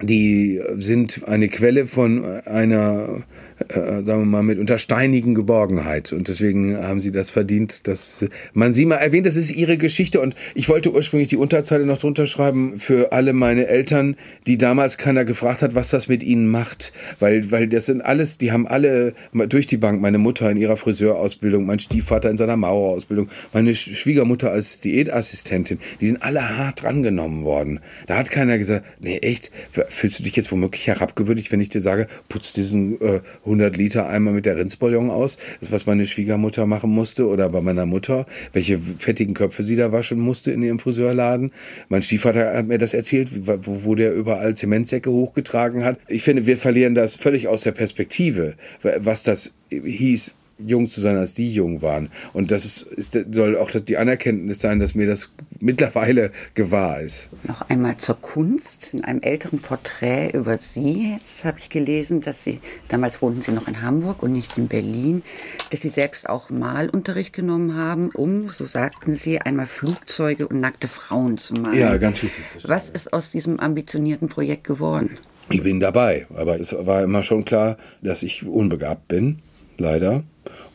[0.00, 3.24] Die sind eine Quelle von einer
[3.68, 6.12] äh, sagen wir mal, mit untersteinigen Geborgenheit.
[6.12, 9.26] Und deswegen haben sie das verdient, dass man sie mal erwähnt.
[9.26, 10.20] Das ist ihre Geschichte.
[10.20, 14.16] Und ich wollte ursprünglich die Unterzeile noch drunter schreiben für alle meine Eltern,
[14.46, 16.92] die damals keiner gefragt hat, was das mit ihnen macht.
[17.20, 20.76] Weil, weil das sind alles, die haben alle durch die Bank, meine Mutter in ihrer
[20.76, 27.44] Friseurausbildung, mein Stiefvater in seiner Maurerausbildung, meine Schwiegermutter als Diätassistentin, die sind alle hart drangenommen
[27.44, 27.80] worden.
[28.06, 29.50] Da hat keiner gesagt, nee, echt,
[29.88, 34.08] fühlst du dich jetzt womöglich herabgewürdigt, wenn ich dir sage, putz diesen äh, 100 Liter
[34.08, 35.38] einmal mit der Rindsbouillon aus.
[35.60, 39.90] Das, was meine Schwiegermutter machen musste oder bei meiner Mutter, welche fettigen Köpfe sie da
[39.90, 41.52] waschen musste in ihrem Friseurladen.
[41.88, 45.98] Mein Stiefvater hat mir das erzählt, wo, wo der überall Zementsäcke hochgetragen hat.
[46.08, 51.16] Ich finde, wir verlieren das völlig aus der Perspektive, was das hieß, jung zu sein,
[51.16, 52.10] als die jung waren.
[52.32, 57.30] Und das ist, ist, soll auch die Anerkenntnis sein, dass mir das mittlerweile gewahr ist.
[57.44, 58.92] Noch einmal zur Kunst.
[58.92, 63.52] In einem älteren Porträt über Sie, jetzt habe ich gelesen, dass Sie, damals wohnten Sie
[63.52, 65.22] noch in Hamburg und nicht in Berlin,
[65.70, 70.88] dass Sie selbst auch Malunterricht genommen haben, um, so sagten Sie, einmal Flugzeuge und nackte
[70.88, 71.78] Frauen zu malen.
[71.78, 72.44] Ja, ganz wichtig.
[72.64, 75.10] Was ist aus diesem ambitionierten Projekt geworden?
[75.50, 79.38] Ich bin dabei, aber es war immer schon klar, dass ich unbegabt bin,
[79.78, 80.24] leider.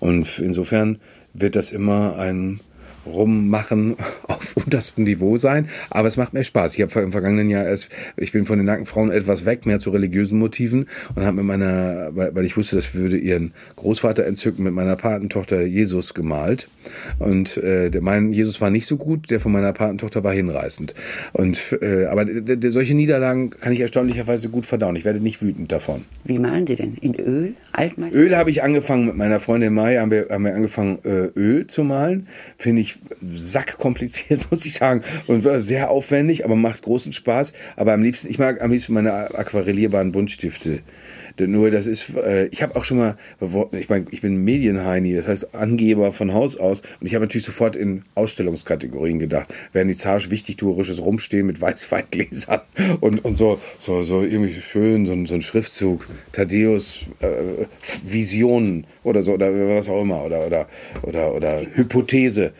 [0.03, 0.97] Und insofern
[1.33, 2.59] wird das immer ein
[3.05, 3.95] rummachen
[4.27, 6.75] auf unterstem Niveau sein, aber es macht mir Spaß.
[6.75, 9.89] Ich habe im vergangenen Jahr erst, ich bin von den Nackenfrauen etwas weg, mehr zu
[9.89, 14.73] religiösen Motiven und habe mit meiner, weil ich wusste, das würde ihren Großvater entzücken, mit
[14.73, 16.67] meiner Patentochter Jesus gemalt
[17.19, 20.93] und äh, der, mein Jesus war nicht so gut, der von meiner Patentochter war hinreißend
[21.33, 22.25] und äh, aber
[22.69, 24.95] solche Niederlagen kann ich erstaunlicherweise gut verdauen.
[24.95, 26.05] Ich werde nicht wütend davon.
[26.23, 26.95] Wie malen Sie denn?
[27.01, 27.53] In Öl?
[27.71, 28.17] Altmeister?
[28.17, 31.67] Öl habe ich angefangen mit meiner Freundin Mai, haben wir, haben wir angefangen äh, Öl
[31.67, 32.27] zu malen.
[32.57, 32.92] Finde ich
[33.35, 35.01] sackkompliziert, muss ich sagen.
[35.27, 37.53] Und sehr aufwendig, aber macht großen Spaß.
[37.75, 40.79] Aber am liebsten, ich mag am liebsten meine aquarellierbaren Buntstifte.
[41.39, 43.17] Nur das ist, äh, ich habe auch schon mal,
[43.71, 46.81] ich meine, ich bin Medienheini, das heißt Angeber von Haus aus.
[46.99, 49.53] Und ich habe natürlich sofort in Ausstellungskategorien gedacht.
[49.71, 52.61] Vernissage, wichtigtuerisches Rumstehen mit Weißweingläsern
[53.01, 57.65] und, und so, so, so irgendwie schön, so, so ein Schriftzug, Thaddeus, äh,
[58.05, 60.67] Visionen oder so, oder was auch immer, oder, oder,
[61.01, 62.53] oder, oder Hypothese.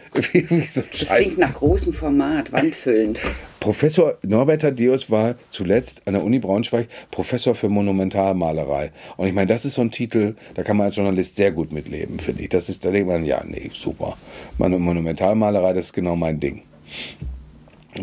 [0.65, 3.19] so das klingt nach großem Format, wandfüllend.
[3.63, 8.91] Professor Norbert Thaddeus war zuletzt an der Uni Braunschweig Professor für Monumentalmalerei.
[9.15, 11.71] Und ich meine, das ist so ein Titel, da kann man als Journalist sehr gut
[11.71, 12.49] mitleben, finde ich.
[12.49, 14.17] Das ist, da denkt man, ja, nee, super.
[14.57, 16.63] Monumentalmalerei, das ist genau mein Ding.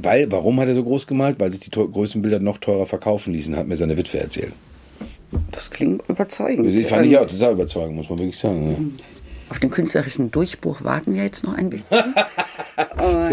[0.01, 1.38] Weil, warum hat er so groß gemalt?
[1.38, 4.55] Weil sich die größten Bilder noch teurer verkaufen ließen, hat mir seine Witwe erzählt.
[5.53, 6.75] Das klingt überzeugend.
[6.75, 8.96] Ich fand ich auch total überzeugend, muss man wirklich sagen.
[8.96, 9.05] Ja.
[9.51, 12.15] Auf den künstlerischen Durchbruch warten wir jetzt noch ein bisschen.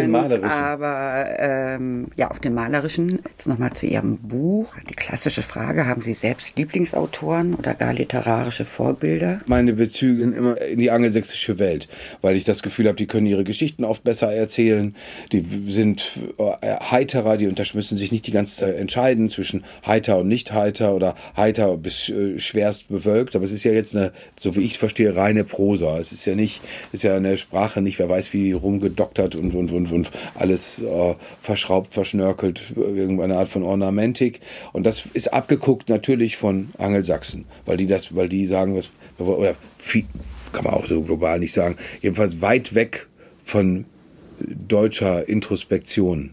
[0.08, 0.50] malerischen.
[0.50, 4.74] Aber ähm, ja, auf den malerischen, jetzt nochmal zu Ihrem Buch.
[4.90, 9.40] Die klassische Frage, haben Sie selbst Lieblingsautoren oder gar literarische Vorbilder?
[9.46, 11.88] Meine Bezüge sind immer in die angelsächsische Welt,
[12.22, 14.96] weil ich das Gefühl habe, die können ihre Geschichten oft besser erzählen.
[15.32, 20.28] Die sind äh, heiterer, die unterschmissen sich nicht die ganze Zeit entscheiden zwischen heiter und
[20.28, 23.36] nicht heiter oder heiter bis äh, schwerst bewölkt.
[23.36, 25.98] Aber es ist ja jetzt eine, so wie ich es verstehe, reine Prosa.
[25.98, 29.72] Es ist ja nicht, ist ja eine Sprache nicht, wer weiß wie rumgedoktert und, und,
[29.72, 34.40] und, und alles äh, verschraubt, verschnörkelt, irgendeine Art von Ornamentik.
[34.74, 39.56] Und das ist abgeguckt natürlich von Angelsachsen, weil die das, weil die sagen, was, oder
[39.78, 40.06] viel,
[40.54, 43.08] kann man auch so global nicht sagen, jedenfalls weit weg
[43.44, 43.86] von
[44.40, 46.32] deutscher Introspektion.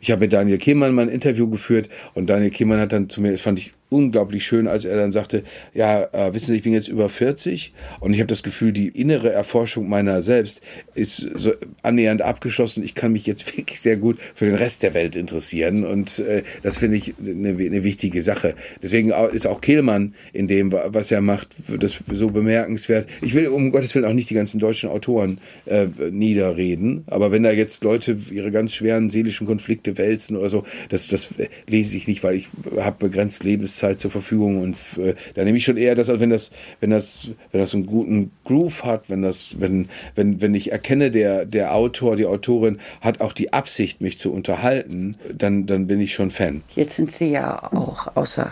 [0.00, 3.20] Ich habe mit Daniel Kehmann mal ein Interview geführt und Daniel Kehmann hat dann zu
[3.20, 6.62] mir, das fand ich unglaublich schön, als er dann sagte, ja, äh, wissen Sie, ich
[6.62, 10.62] bin jetzt über 40 und ich habe das Gefühl, die innere Erforschung meiner selbst
[10.94, 11.52] ist so
[11.82, 12.82] annähernd abgeschlossen.
[12.82, 16.42] Ich kann mich jetzt wirklich sehr gut für den Rest der Welt interessieren und äh,
[16.62, 18.54] das finde ich eine, eine wichtige Sache.
[18.82, 23.06] Deswegen ist auch Kehlmann in dem, was er macht, das so bemerkenswert.
[23.20, 27.42] Ich will um Gottes Willen auch nicht die ganzen deutschen Autoren äh, niederreden, aber wenn
[27.42, 31.34] da jetzt Leute ihre ganz schweren seelischen Konflikte wälzen oder so, das, das
[31.68, 35.64] lese ich nicht, weil ich habe begrenzt Lebenszeit zur Verfügung und äh, da nehme ich
[35.64, 39.60] schon eher das, wenn das, wenn das, wenn das einen guten Groove hat, wenn das,
[39.60, 44.18] wenn, wenn, wenn ich erkenne, der, der Autor, die Autorin hat auch die Absicht, mich
[44.18, 46.62] zu unterhalten, dann, dann bin ich schon Fan.
[46.74, 48.50] Jetzt sind Sie ja auch außer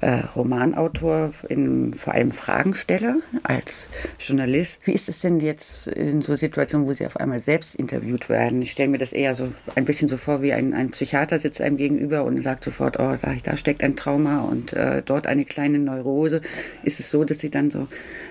[0.00, 4.86] äh, Romanautor, in, vor allem Fragensteller als Journalist.
[4.86, 8.62] Wie ist es denn jetzt in so Situationen, wo Sie auf einmal selbst interviewt werden?
[8.62, 11.60] Ich stelle mir das eher so ein bisschen so vor, wie ein, ein Psychiater sitzt
[11.60, 15.44] einem gegenüber und sagt sofort, oh, da, da steckt ein Trauma und äh, dort eine
[15.44, 16.40] kleine Neurose.
[16.82, 17.88] Ist es so, dass Sie dann so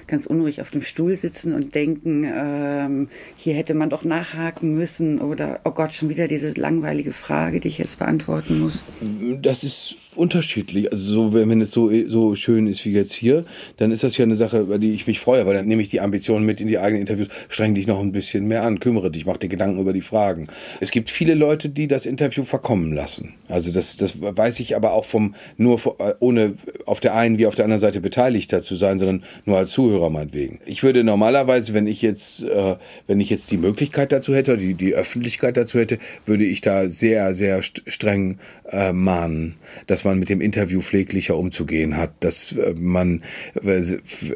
[0.08, 5.20] ganz unruhig auf dem Stuhl sitzen und denken, ähm, hier hätte man doch nachhaken müssen
[5.20, 8.84] oder, oh Gott, schon wieder diese langweilige Frage, die ich jetzt beantworten muss?
[9.42, 10.92] Das ist unterschiedlich.
[10.92, 13.46] Also so, wenn es so, so schön ist wie jetzt hier,
[13.78, 15.90] dann ist das ja eine Sache, über die ich mich freue, weil dann nehme ich
[15.90, 19.12] die Ambitionen mit in die eigenen Interviews, streng dich noch ein bisschen mehr an, kümmere
[19.12, 20.48] dich, mach dir Gedanken über die Fragen.
[20.80, 23.34] Es gibt viele Leute, die das Interview verkommen lassen.
[23.48, 25.80] Also das, das weiß ich aber auch vom, nur
[26.20, 26.54] ohne
[26.86, 30.10] auf der einen wie auf der anderen Seite beteiligter zu sein, sondern nur als Zuhörer
[30.10, 30.60] meinetwegen.
[30.66, 32.76] Ich würde normalerweise, wenn ich jetzt, äh,
[33.08, 36.90] wenn ich jetzt die Möglichkeit dazu hätte, die, die Öffentlichkeit dazu hätte, würde ich da
[36.90, 39.56] sehr, sehr streng äh, mahnen,
[39.88, 43.24] dass man mit dem Interview pfleglicher umzugehen hat, dass äh, man,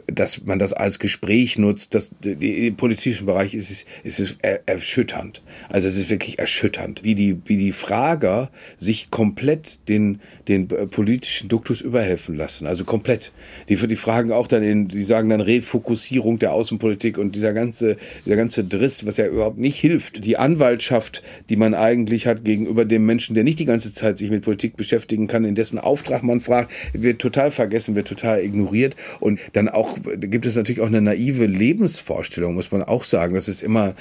[0.07, 1.95] dass man das als Gespräch nutzt.
[1.95, 5.41] Dass, Im politischen Bereich ist es, ist es erschütternd.
[5.69, 11.49] Also es ist wirklich erschütternd, wie die, wie die Frager sich komplett den, den politischen
[11.49, 12.67] Duktus überhelfen lassen.
[12.67, 13.31] Also komplett.
[13.69, 17.97] Die, die fragen auch dann, in, die sagen dann Refokussierung der Außenpolitik und dieser ganze,
[18.25, 20.25] dieser ganze Driss, was ja überhaupt nicht hilft.
[20.25, 24.29] Die Anwaltschaft, die man eigentlich hat gegenüber dem Menschen, der nicht die ganze Zeit sich
[24.29, 28.95] mit Politik beschäftigen kann, in dessen Auftrag man fragt, wird total vergessen, wird total ignoriert.
[29.19, 33.33] Und dann auch gibt es natürlich auch eine naive Lebensvorstellung, muss man auch sagen.
[33.33, 33.93] Das ist immer,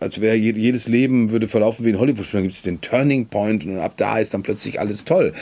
[0.00, 2.26] als wäre jedes Leben würde verlaufen wie in Hollywood.
[2.32, 5.32] Dann gibt es den Turning Point und ab da ist dann plötzlich alles toll.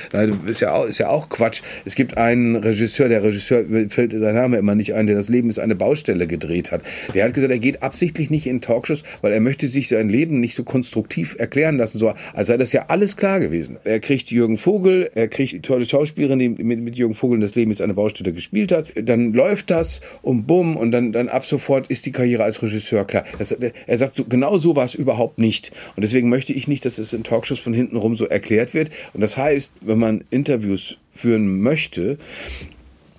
[0.47, 1.63] Ist ja auch, ist ja auch Quatsch.
[1.85, 5.51] Es gibt einen Regisseur, der Regisseur fällt sein Name immer nicht ein, der das Leben
[5.51, 6.83] ist eine Baustelle gedreht hat.
[7.15, 10.41] Der hat gesagt, er geht absichtlich nicht in Talkshows, weil er möchte sich sein Leben
[10.41, 13.79] nicht so konstruktiv erklären lassen, so als sei das ja alles klar gewesen.
[13.85, 17.55] Er kriegt Jürgen Vogel, er kriegt die tolle Schauspielerin, die mit, mit Jürgen Vogel das
[17.55, 18.87] Leben ist eine Baustelle gespielt hat.
[18.95, 23.05] Dann läuft das und bumm und dann, dann ab sofort ist die Karriere als Regisseur
[23.05, 23.25] klar.
[23.39, 25.73] Das, er sagt, so, genau so war es überhaupt nicht.
[25.97, 28.91] Und deswegen möchte ich nicht, dass es in Talkshows von hinten rum so erklärt wird.
[29.13, 32.19] Und das heißt, wenn man Interviews führen möchte,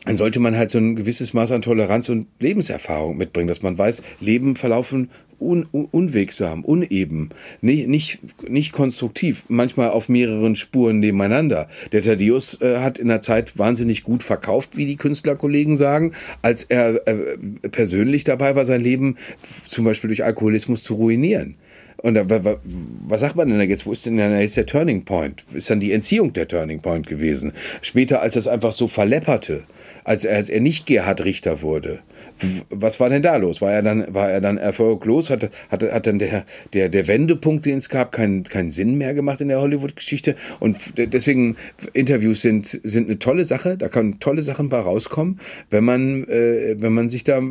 [0.05, 3.77] dann sollte man halt so ein gewisses Maß an Toleranz und Lebenserfahrung mitbringen, dass man
[3.77, 5.09] weiß, Leben verlaufen
[5.39, 7.29] un, un, unwegsam, uneben,
[7.61, 11.67] nicht, nicht, nicht konstruktiv, manchmal auf mehreren Spuren nebeneinander.
[11.91, 16.63] Der Thaddeus äh, hat in der Zeit wahnsinnig gut verkauft, wie die Künstlerkollegen sagen, als
[16.63, 17.37] er äh,
[17.69, 19.17] persönlich dabei war, sein Leben
[19.67, 21.55] zum Beispiel durch Alkoholismus zu ruinieren.
[22.01, 22.25] Und da,
[23.07, 23.85] was sagt man denn da jetzt?
[23.85, 25.43] Wo ist denn jetzt der Turning Point?
[25.53, 27.53] Ist dann die Entziehung der Turning Point gewesen?
[27.81, 29.63] Später, als das einfach so verlepperte,
[30.03, 31.99] als als er nicht Gerhard Richter wurde,
[32.69, 33.61] was war denn da los?
[33.61, 35.29] War er dann, war er dann erfolglos?
[35.29, 39.13] Hat, hat, hat dann der, der, der Wendepunkt, den es gab, keinen, keinen Sinn mehr
[39.13, 40.35] gemacht in der Hollywood-Geschichte?
[40.59, 41.55] Und deswegen,
[41.93, 43.77] Interviews sind, sind eine tolle Sache.
[43.77, 47.41] Da können tolle Sachen bei rauskommen, wenn man, äh, wenn man sich da,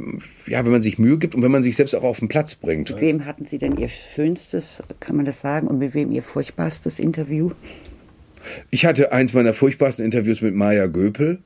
[0.47, 2.55] ja, wenn man sich Mühe gibt und wenn man sich selbst auch auf den Platz
[2.55, 2.91] bringt.
[2.91, 6.23] Mit wem hatten Sie denn Ihr schönstes, kann man das sagen, und mit wem Ihr
[6.23, 7.51] furchtbarstes Interview?
[8.71, 11.39] Ich hatte eins meiner furchtbarsten Interviews mit Maya Göpel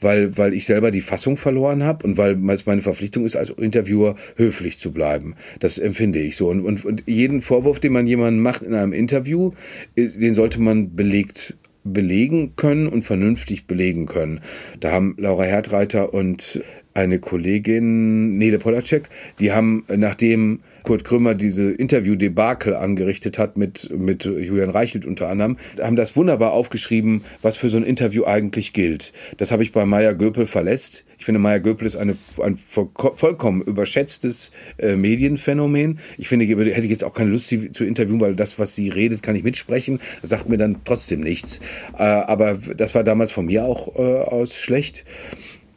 [0.00, 3.50] weil, weil ich selber die Fassung verloren habe und weil es meine Verpflichtung ist, als
[3.50, 5.34] Interviewer höflich zu bleiben.
[5.60, 6.48] Das empfinde ich so.
[6.48, 9.52] Und, und, und jeden Vorwurf, den man jemandem macht in einem Interview,
[9.96, 11.54] äh, den sollte man belegt
[11.84, 14.40] belegen können und vernünftig belegen können.
[14.80, 16.60] Da haben Laura Hertreiter und
[16.92, 24.24] eine Kollegin, Nele Polacek, die haben, nachdem Kurt Krümmer diese Interview-Debakel angerichtet hat mit, mit
[24.24, 29.12] Julian Reichelt unter anderem, haben das wunderbar aufgeschrieben, was für so ein Interview eigentlich gilt.
[29.36, 31.04] Das habe ich bei Maya Göpel verletzt.
[31.20, 35.98] Ich finde, Maya Göpel ist eine, ein vollkommen überschätztes äh, Medienphänomen.
[36.16, 38.88] Ich finde, ich hätte jetzt auch keine Lust, sie zu interviewen, weil das, was sie
[38.88, 40.00] redet, kann ich mitsprechen.
[40.22, 41.60] Das sagt mir dann trotzdem nichts.
[41.98, 45.04] Äh, aber das war damals von mir auch äh, aus schlecht.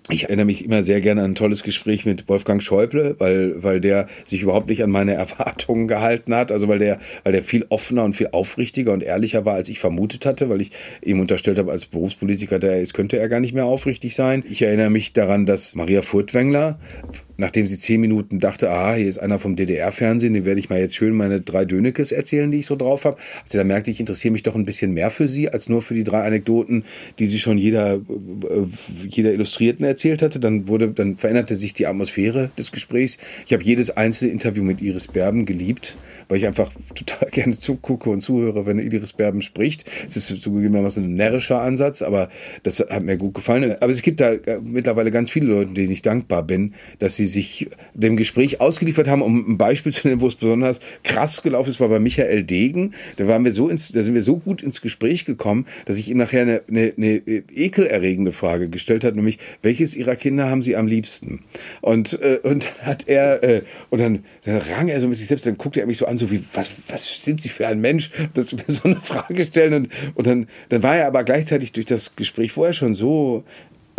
[0.10, 3.80] Ich erinnere mich immer sehr gerne an ein tolles Gespräch mit Wolfgang Schäuble, weil, weil
[3.80, 6.52] der sich überhaupt nicht an meine Erwartungen gehalten hat.
[6.52, 9.80] Also weil der, weil der viel offener und viel aufrichtiger und ehrlicher war, als ich
[9.80, 13.40] vermutet hatte, weil ich ihm unterstellt habe, als Berufspolitiker, der er ist, könnte er gar
[13.40, 14.44] nicht mehr aufrichtig sein.
[14.50, 16.80] Ich erinnere mich daran, dass Maria Furtwängler
[17.38, 20.80] nachdem sie zehn Minuten dachte, ah, hier ist einer vom DDR-Fernsehen, den werde ich mal
[20.80, 23.18] jetzt schön meine drei Dönekes erzählen, die ich so drauf habe.
[23.44, 25.82] Also da merkte ich, ich interessiere mich doch ein bisschen mehr für sie, als nur
[25.82, 26.84] für die drei Anekdoten,
[27.20, 28.00] die sie schon jeder, äh,
[29.08, 30.40] jeder Illustrierten erzählt hatte.
[30.40, 33.18] Dann wurde, dann veränderte sich die Atmosphäre des Gesprächs.
[33.46, 35.96] Ich habe jedes einzelne Interview mit Iris Berben geliebt,
[36.28, 39.86] weil ich einfach total gerne zugucke und zuhöre, wenn Iris Berben spricht.
[40.06, 42.30] Es ist zugegebenermaßen ein närrischer Ansatz, aber
[42.64, 43.76] das hat mir gut gefallen.
[43.80, 47.23] Aber es gibt da äh, mittlerweile ganz viele Leute, denen ich dankbar bin, dass sie
[47.26, 51.70] sich dem Gespräch ausgeliefert haben, um ein Beispiel zu nennen, wo es besonders krass gelaufen
[51.70, 52.94] ist, war bei Michael Degen.
[53.18, 56.10] Da waren wir so ins, da sind wir so gut ins Gespräch gekommen, dass ich
[56.10, 57.22] ihm nachher eine, eine, eine
[57.54, 61.42] ekelerregende Frage gestellt habe, nämlich, welches ihrer Kinder haben sie am liebsten?
[61.82, 65.28] Und, äh, und dann hat er, äh, und dann, dann rang er so mit sich
[65.28, 67.80] selbst, dann guckte er mich so an, so wie, was, was sind Sie für ein
[67.80, 69.74] Mensch, dass Sie mir so eine Frage stellen?
[69.74, 73.44] Und, und dann, dann war er aber gleichzeitig durch das Gespräch vorher schon so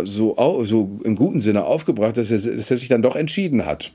[0.03, 3.93] so, so im guten Sinne aufgebracht, dass er, dass er sich dann doch entschieden hat.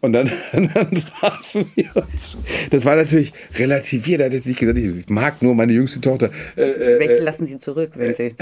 [0.00, 2.38] Und dann, dann trafen wir uns.
[2.70, 4.20] Das war natürlich relativiert.
[4.20, 6.30] Er hat jetzt nicht gesagt, ich mag nur meine jüngste Tochter.
[6.56, 8.34] Äh, äh, Welche äh, lassen Sie zurück, wenn Sie.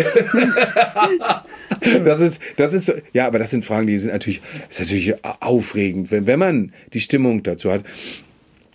[2.05, 6.11] das ist, das ist, ja, aber das sind Fragen, die sind natürlich, ist natürlich aufregend,
[6.11, 7.85] wenn, wenn man die Stimmung dazu hat.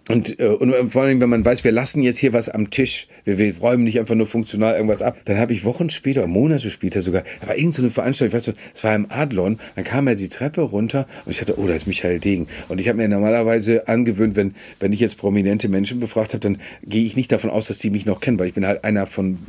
[0.10, 3.08] Und, äh, und vor allem, wenn man weiß, wir lassen jetzt hier was am Tisch,
[3.24, 6.70] wir, wir räumen nicht einfach nur funktional irgendwas ab, dann habe ich Wochen später, Monate
[6.70, 9.86] später sogar, da war irgendeine so Veranstaltung, ich weiß nicht, es war im Adlon, dann
[9.86, 12.48] kam er die Treppe runter und ich dachte, oh, da ist Michael Degen.
[12.68, 16.60] Und ich habe mir normalerweise angewöhnt, wenn, wenn ich jetzt prominente Menschen befragt habe, dann
[16.84, 19.06] gehe ich nicht davon aus, dass die mich noch kennen, weil ich bin halt einer
[19.06, 19.40] von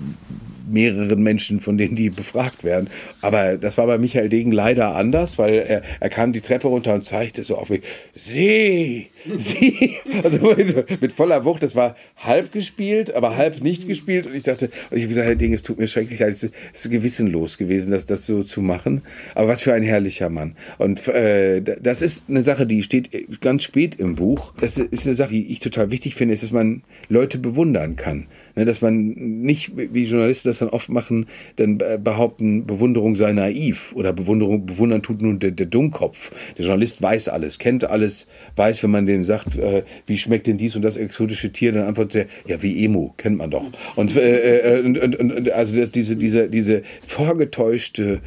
[0.66, 2.88] mehreren Menschen, von denen die befragt werden.
[3.22, 6.94] Aber das war bei Michael Degen leider anders, weil er, er kam die Treppe runter
[6.94, 7.82] und zeigte so auf mich,
[8.14, 10.54] sie, sie, also
[11.00, 11.62] mit, voller Wucht.
[11.62, 14.26] Das war halb gespielt, aber halb nicht gespielt.
[14.26, 16.44] Und ich dachte, und ich habe gesagt, Herr Degen, es tut mir schrecklich leid, es
[16.44, 19.02] ist gewissenlos gewesen, das, das so zu machen.
[19.34, 20.56] Aber was für ein herrlicher Mann.
[20.78, 24.54] Und äh, das ist eine Sache, die steht ganz spät im Buch.
[24.60, 28.26] Das ist eine Sache, die ich total wichtig finde, ist, dass man Leute bewundern kann.
[28.56, 28.96] Ne, dass man
[29.42, 35.02] nicht, wie Journalisten das dann oft machen, dann behaupten, Bewunderung sei naiv oder Bewunderung, bewundern
[35.02, 36.30] tut nun der, der Dummkopf.
[36.56, 40.56] Der Journalist weiß alles, kennt alles, weiß, wenn man dem sagt, äh, wie schmeckt denn
[40.56, 43.64] dies und das exotische Tier, dann antwortet er, ja, wie Emu, kennt man doch.
[43.96, 48.20] Und, äh, äh, und, und, und also das, diese, diese, diese vorgetäuschte,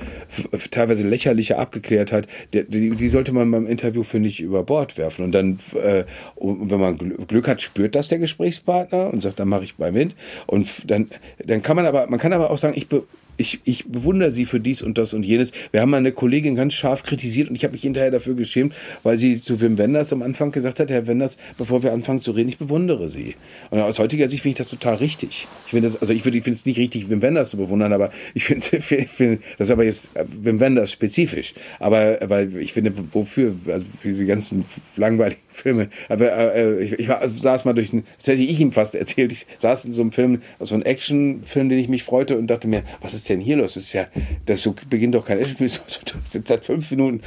[0.72, 5.24] teilweise lächerliche Abgeklärtheit, die, die, sollte man beim Interview, finde ich, über Bord werfen.
[5.24, 6.04] Und dann, äh,
[6.36, 10.17] wenn man Glück hat, spürt das der Gesprächspartner und sagt, dann mache ich bei mit.
[10.46, 11.10] Und dann,
[11.44, 12.88] dann kann man aber, man kann aber auch sagen, ich,
[13.38, 15.52] ich, ich bewundere sie für dies und das und jenes.
[15.71, 18.73] Wir haben eine Kollegin ganz scharf kritisiert und ich habe mich hinterher dafür geschämt,
[19.04, 22.32] weil sie zu Wim Wenders am Anfang gesagt hat, Herr Wenders, bevor wir anfangen zu
[22.32, 23.36] reden, ich bewundere sie.
[23.69, 25.47] Und aus heutiger Sicht finde ich das total richtig.
[25.65, 28.10] Ich finde das, also ich finde, ich es nicht richtig, Wim Wenders zu bewundern, aber
[28.34, 31.54] ich finde, find, das ist aber jetzt Wim Wenders spezifisch.
[31.80, 37.08] Aber, weil ich finde, wofür, also für diese ganzen langweiligen Filme, aber äh, ich, ich
[37.08, 40.12] war, saß mal durch, das hätte ich ihm fast erzählt, ich saß in so einem
[40.12, 43.58] Film, so einem Actionfilm, den ich mich freute und dachte mir, was ist denn hier
[43.58, 43.76] los?
[43.76, 44.08] Das ist ja,
[44.46, 47.22] das so beginnt doch kein Actionfilm, das ist seit fünf Minuten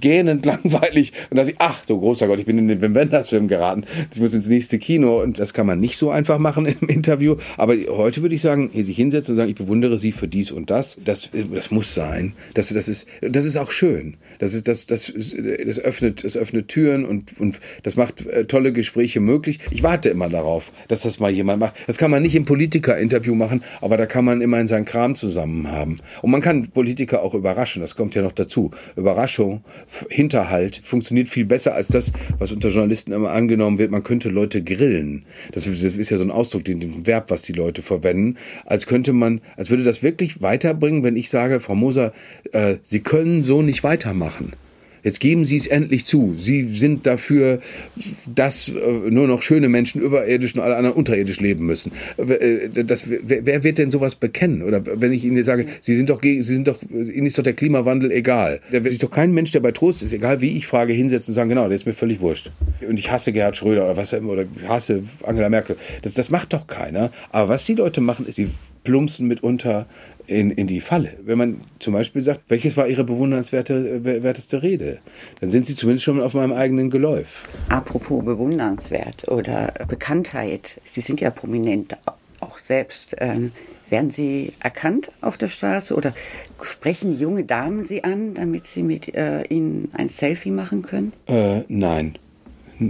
[0.00, 1.12] gähnend langweilig.
[1.30, 3.84] Und dachte ich, ach du großer Gott, ich bin in den Wim Wenders Film geraten.
[4.12, 7.36] Ich muss ins nächste Kino und das kann man nicht so einfach machen im Interview.
[7.56, 10.52] Aber heute würde ich sagen, hier sich hinsetzen und sagen, ich bewundere Sie für dies
[10.52, 10.98] und das.
[11.04, 12.34] Das, das muss sein.
[12.54, 14.16] Das, das ist, das ist auch schön.
[14.38, 18.72] Das ist, das, das, das öffnet, das öffnet Türen und, und das macht äh, tolle
[18.72, 19.58] Gespräche möglich.
[19.70, 21.76] Ich warte immer darauf, dass das mal jemand macht.
[21.86, 25.70] Das kann man nicht im Politiker-Interview machen, aber da kann man immerhin seinen Kram zusammen
[25.70, 25.98] haben.
[26.22, 28.70] Und man kann Politiker auch überraschen, das kommt ja noch dazu.
[28.96, 29.62] Überraschung,
[30.10, 33.90] Hinterhalt funktioniert viel besser als das, was unter Journalisten immer angenommen wird.
[33.90, 35.24] Man könnte Leute grillen.
[35.52, 38.36] Das, das ist ja so ein Ausdruck, den, Verb, was die Leute verwenden.
[38.64, 42.12] Als könnte man, als würde das wirklich weiterbringen, wenn ich sage, Frau Moser,
[42.52, 44.25] äh, Sie können so nicht weitermachen.
[45.06, 46.34] Jetzt geben Sie es endlich zu.
[46.36, 47.60] Sie sind dafür,
[48.26, 51.92] dass äh, nur noch schöne Menschen überirdisch und alle anderen unterirdisch leben müssen.
[52.16, 54.64] Äh, das, wer, wer, wird denn sowas bekennen?
[54.64, 57.52] Oder wenn ich Ihnen sage, Sie sind doch, Sie sind doch, Ihnen ist doch der
[57.52, 58.58] Klimawandel egal.
[58.72, 61.30] Da wird sich doch kein Mensch, der bei Trost ist, egal wie ich frage, hinsetzen
[61.30, 62.50] und sagen, genau, der ist mir völlig wurscht.
[62.80, 65.76] Und ich hasse Gerhard Schröder oder was immer, oder ich hasse Angela Merkel.
[66.02, 67.12] Das, das macht doch keiner.
[67.30, 68.48] Aber was die Leute machen, ist, sie
[68.82, 69.86] plumpsen mitunter
[70.26, 71.14] in, in die Falle.
[71.22, 74.98] Wenn man zum Beispiel sagt, welches war Ihre bewundernswerteste Rede,
[75.40, 77.44] dann sind Sie zumindest schon auf meinem eigenen Geläuf.
[77.68, 80.80] Apropos bewundernswert oder Bekanntheit.
[80.84, 81.96] Sie sind ja prominent
[82.40, 83.16] auch selbst.
[83.18, 83.52] Ähm,
[83.88, 86.12] Werden Sie erkannt auf der Straße oder
[86.60, 91.12] sprechen junge Damen Sie an, damit Sie mit äh, Ihnen ein Selfie machen können?
[91.26, 92.18] Äh, nein.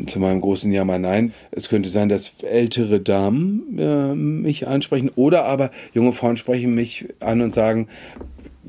[0.06, 1.32] Zu meinem großen Jammer nein.
[1.52, 7.06] Es könnte sein, dass ältere Damen äh, mich ansprechen oder aber junge Frauen sprechen mich
[7.20, 7.88] an und sagen,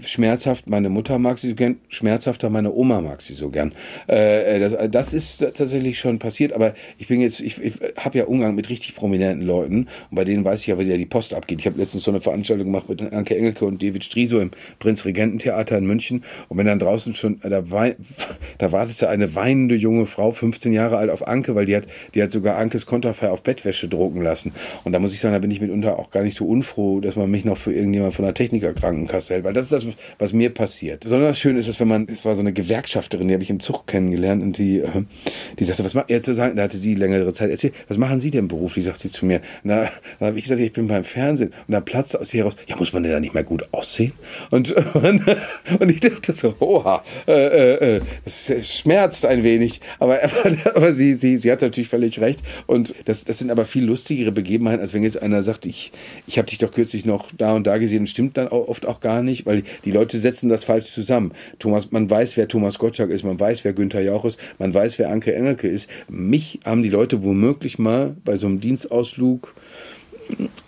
[0.06, 3.74] schmerzhaft, meine Mutter mag sie so gern, schmerzhafter, meine Oma mag sie so gern.
[4.08, 8.26] Äh, das, das ist tatsächlich schon passiert, aber ich bin jetzt, ich, ich habe ja
[8.26, 11.34] Umgang mit richtig prominenten Leuten und bei denen weiß ich ja, wie ja die Post
[11.34, 11.60] abgeht.
[11.60, 15.78] Ich habe letztens so eine Veranstaltung gemacht mit Anke Engelke und David Striso im Prinzregententheater
[15.78, 17.96] in München und wenn dann draußen schon, da, wein,
[18.58, 22.22] da wartete eine weinende junge Frau, 15 Jahre alt, auf Anke, weil die hat, die
[22.22, 24.54] hat sogar Ankes Konterfei auf Bettwäsche drucken lassen.
[24.84, 27.16] Und da muss ich sagen, da bin ich mitunter auch gar nicht so unfroh, dass
[27.16, 29.87] man mich noch für irgendjemand von der Technikerkrankenkasse hält, weil das ist das,
[30.20, 31.02] was mir passiert.
[31.02, 33.60] Besonders schön ist es, wenn man, es war so eine Gewerkschafterin, die habe ich im
[33.60, 35.04] Zug kennengelernt und die, äh,
[35.60, 38.20] die sagte, was macht, er zu sagen, da hatte sie längere Zeit erzählt, was machen
[38.20, 39.42] Sie denn beruflich, sagt sie zu mir.
[39.64, 42.56] Und da, habe ich gesagt, ich bin beim Fernsehen und da platzte aus ihr heraus,
[42.68, 44.14] ja, muss man denn da nicht mehr gut aussehen?
[44.52, 45.24] Und, und,
[45.80, 50.20] und ich dachte so, oha, äh, äh, äh das, schmerzt ein wenig, aber,
[50.76, 54.32] aber sie, sie, sie hat natürlich völlig recht und das, das sind aber viel lustigere
[54.32, 55.92] Begebenheiten, als wenn jetzt einer sagt, ich,
[56.28, 58.86] ich habe dich doch kürzlich noch da und da gesehen und stimmt dann auch oft
[58.86, 61.32] auch gar nicht, weil die Leute setzen das falsch zusammen.
[61.60, 65.00] Thomas, man weiß, wer Thomas Gottschalk ist, man weiß, wer Günther Jauch ist, man weiß,
[65.00, 65.90] wer Anke Engelke ist.
[66.10, 69.54] Mich haben die Leute womöglich mal bei so einem Dienstausflug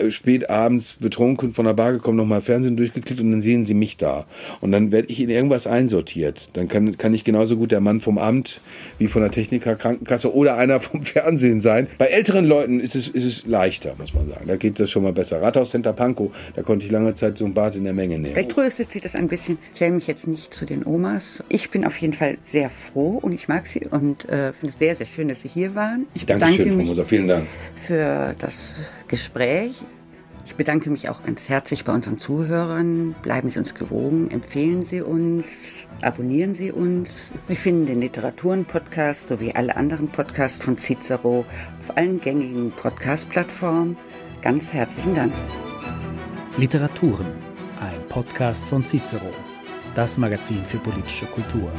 [0.10, 3.98] spät abends betrunken von der Bar gekommen, nochmal Fernsehen durchgeklickt und dann sehen sie mich
[3.98, 4.26] da.
[4.62, 6.50] Und dann werde ich in irgendwas einsortiert.
[6.54, 8.62] Dann kann, kann ich genauso gut der Mann vom Amt
[8.98, 11.88] wie von der Techniker Krankenkasse oder einer vom Fernsehen sein.
[11.98, 14.46] Bei älteren Leuten ist es, ist es leichter, muss man sagen.
[14.48, 15.42] Da geht das schon mal besser.
[15.42, 18.34] Rathaus Center Pankow, da konnte ich lange Zeit so ein Bad in der Menge nehmen.
[18.34, 19.58] Vielleicht tröstet sie das ein bisschen.
[19.74, 21.44] Ich zähle mich jetzt nicht zu den Omas.
[21.50, 24.80] Ich bin auf jeden Fall sehr froh und ich mag sie und äh, finde es
[24.80, 26.06] sehr, sehr schön, dass Sie hier waren.
[26.16, 27.06] Ich Dankeschön, Frau Moser.
[27.06, 27.48] Vielen Dank.
[27.76, 28.74] Für das
[29.50, 29.84] Gespräch.
[30.46, 33.14] Ich bedanke mich auch ganz herzlich bei unseren Zuhörern.
[33.22, 37.34] Bleiben Sie uns gewogen, empfehlen Sie uns, abonnieren Sie uns.
[37.48, 41.46] Sie finden den Literaturen-Podcast sowie alle anderen Podcasts von Cicero
[41.80, 43.98] auf allen gängigen Podcast-Plattformen.
[44.42, 45.34] Ganz herzlichen Dank.
[46.58, 47.28] Literaturen,
[47.80, 49.32] ein Podcast von Cicero,
[49.94, 51.72] das Magazin für politische Kultur.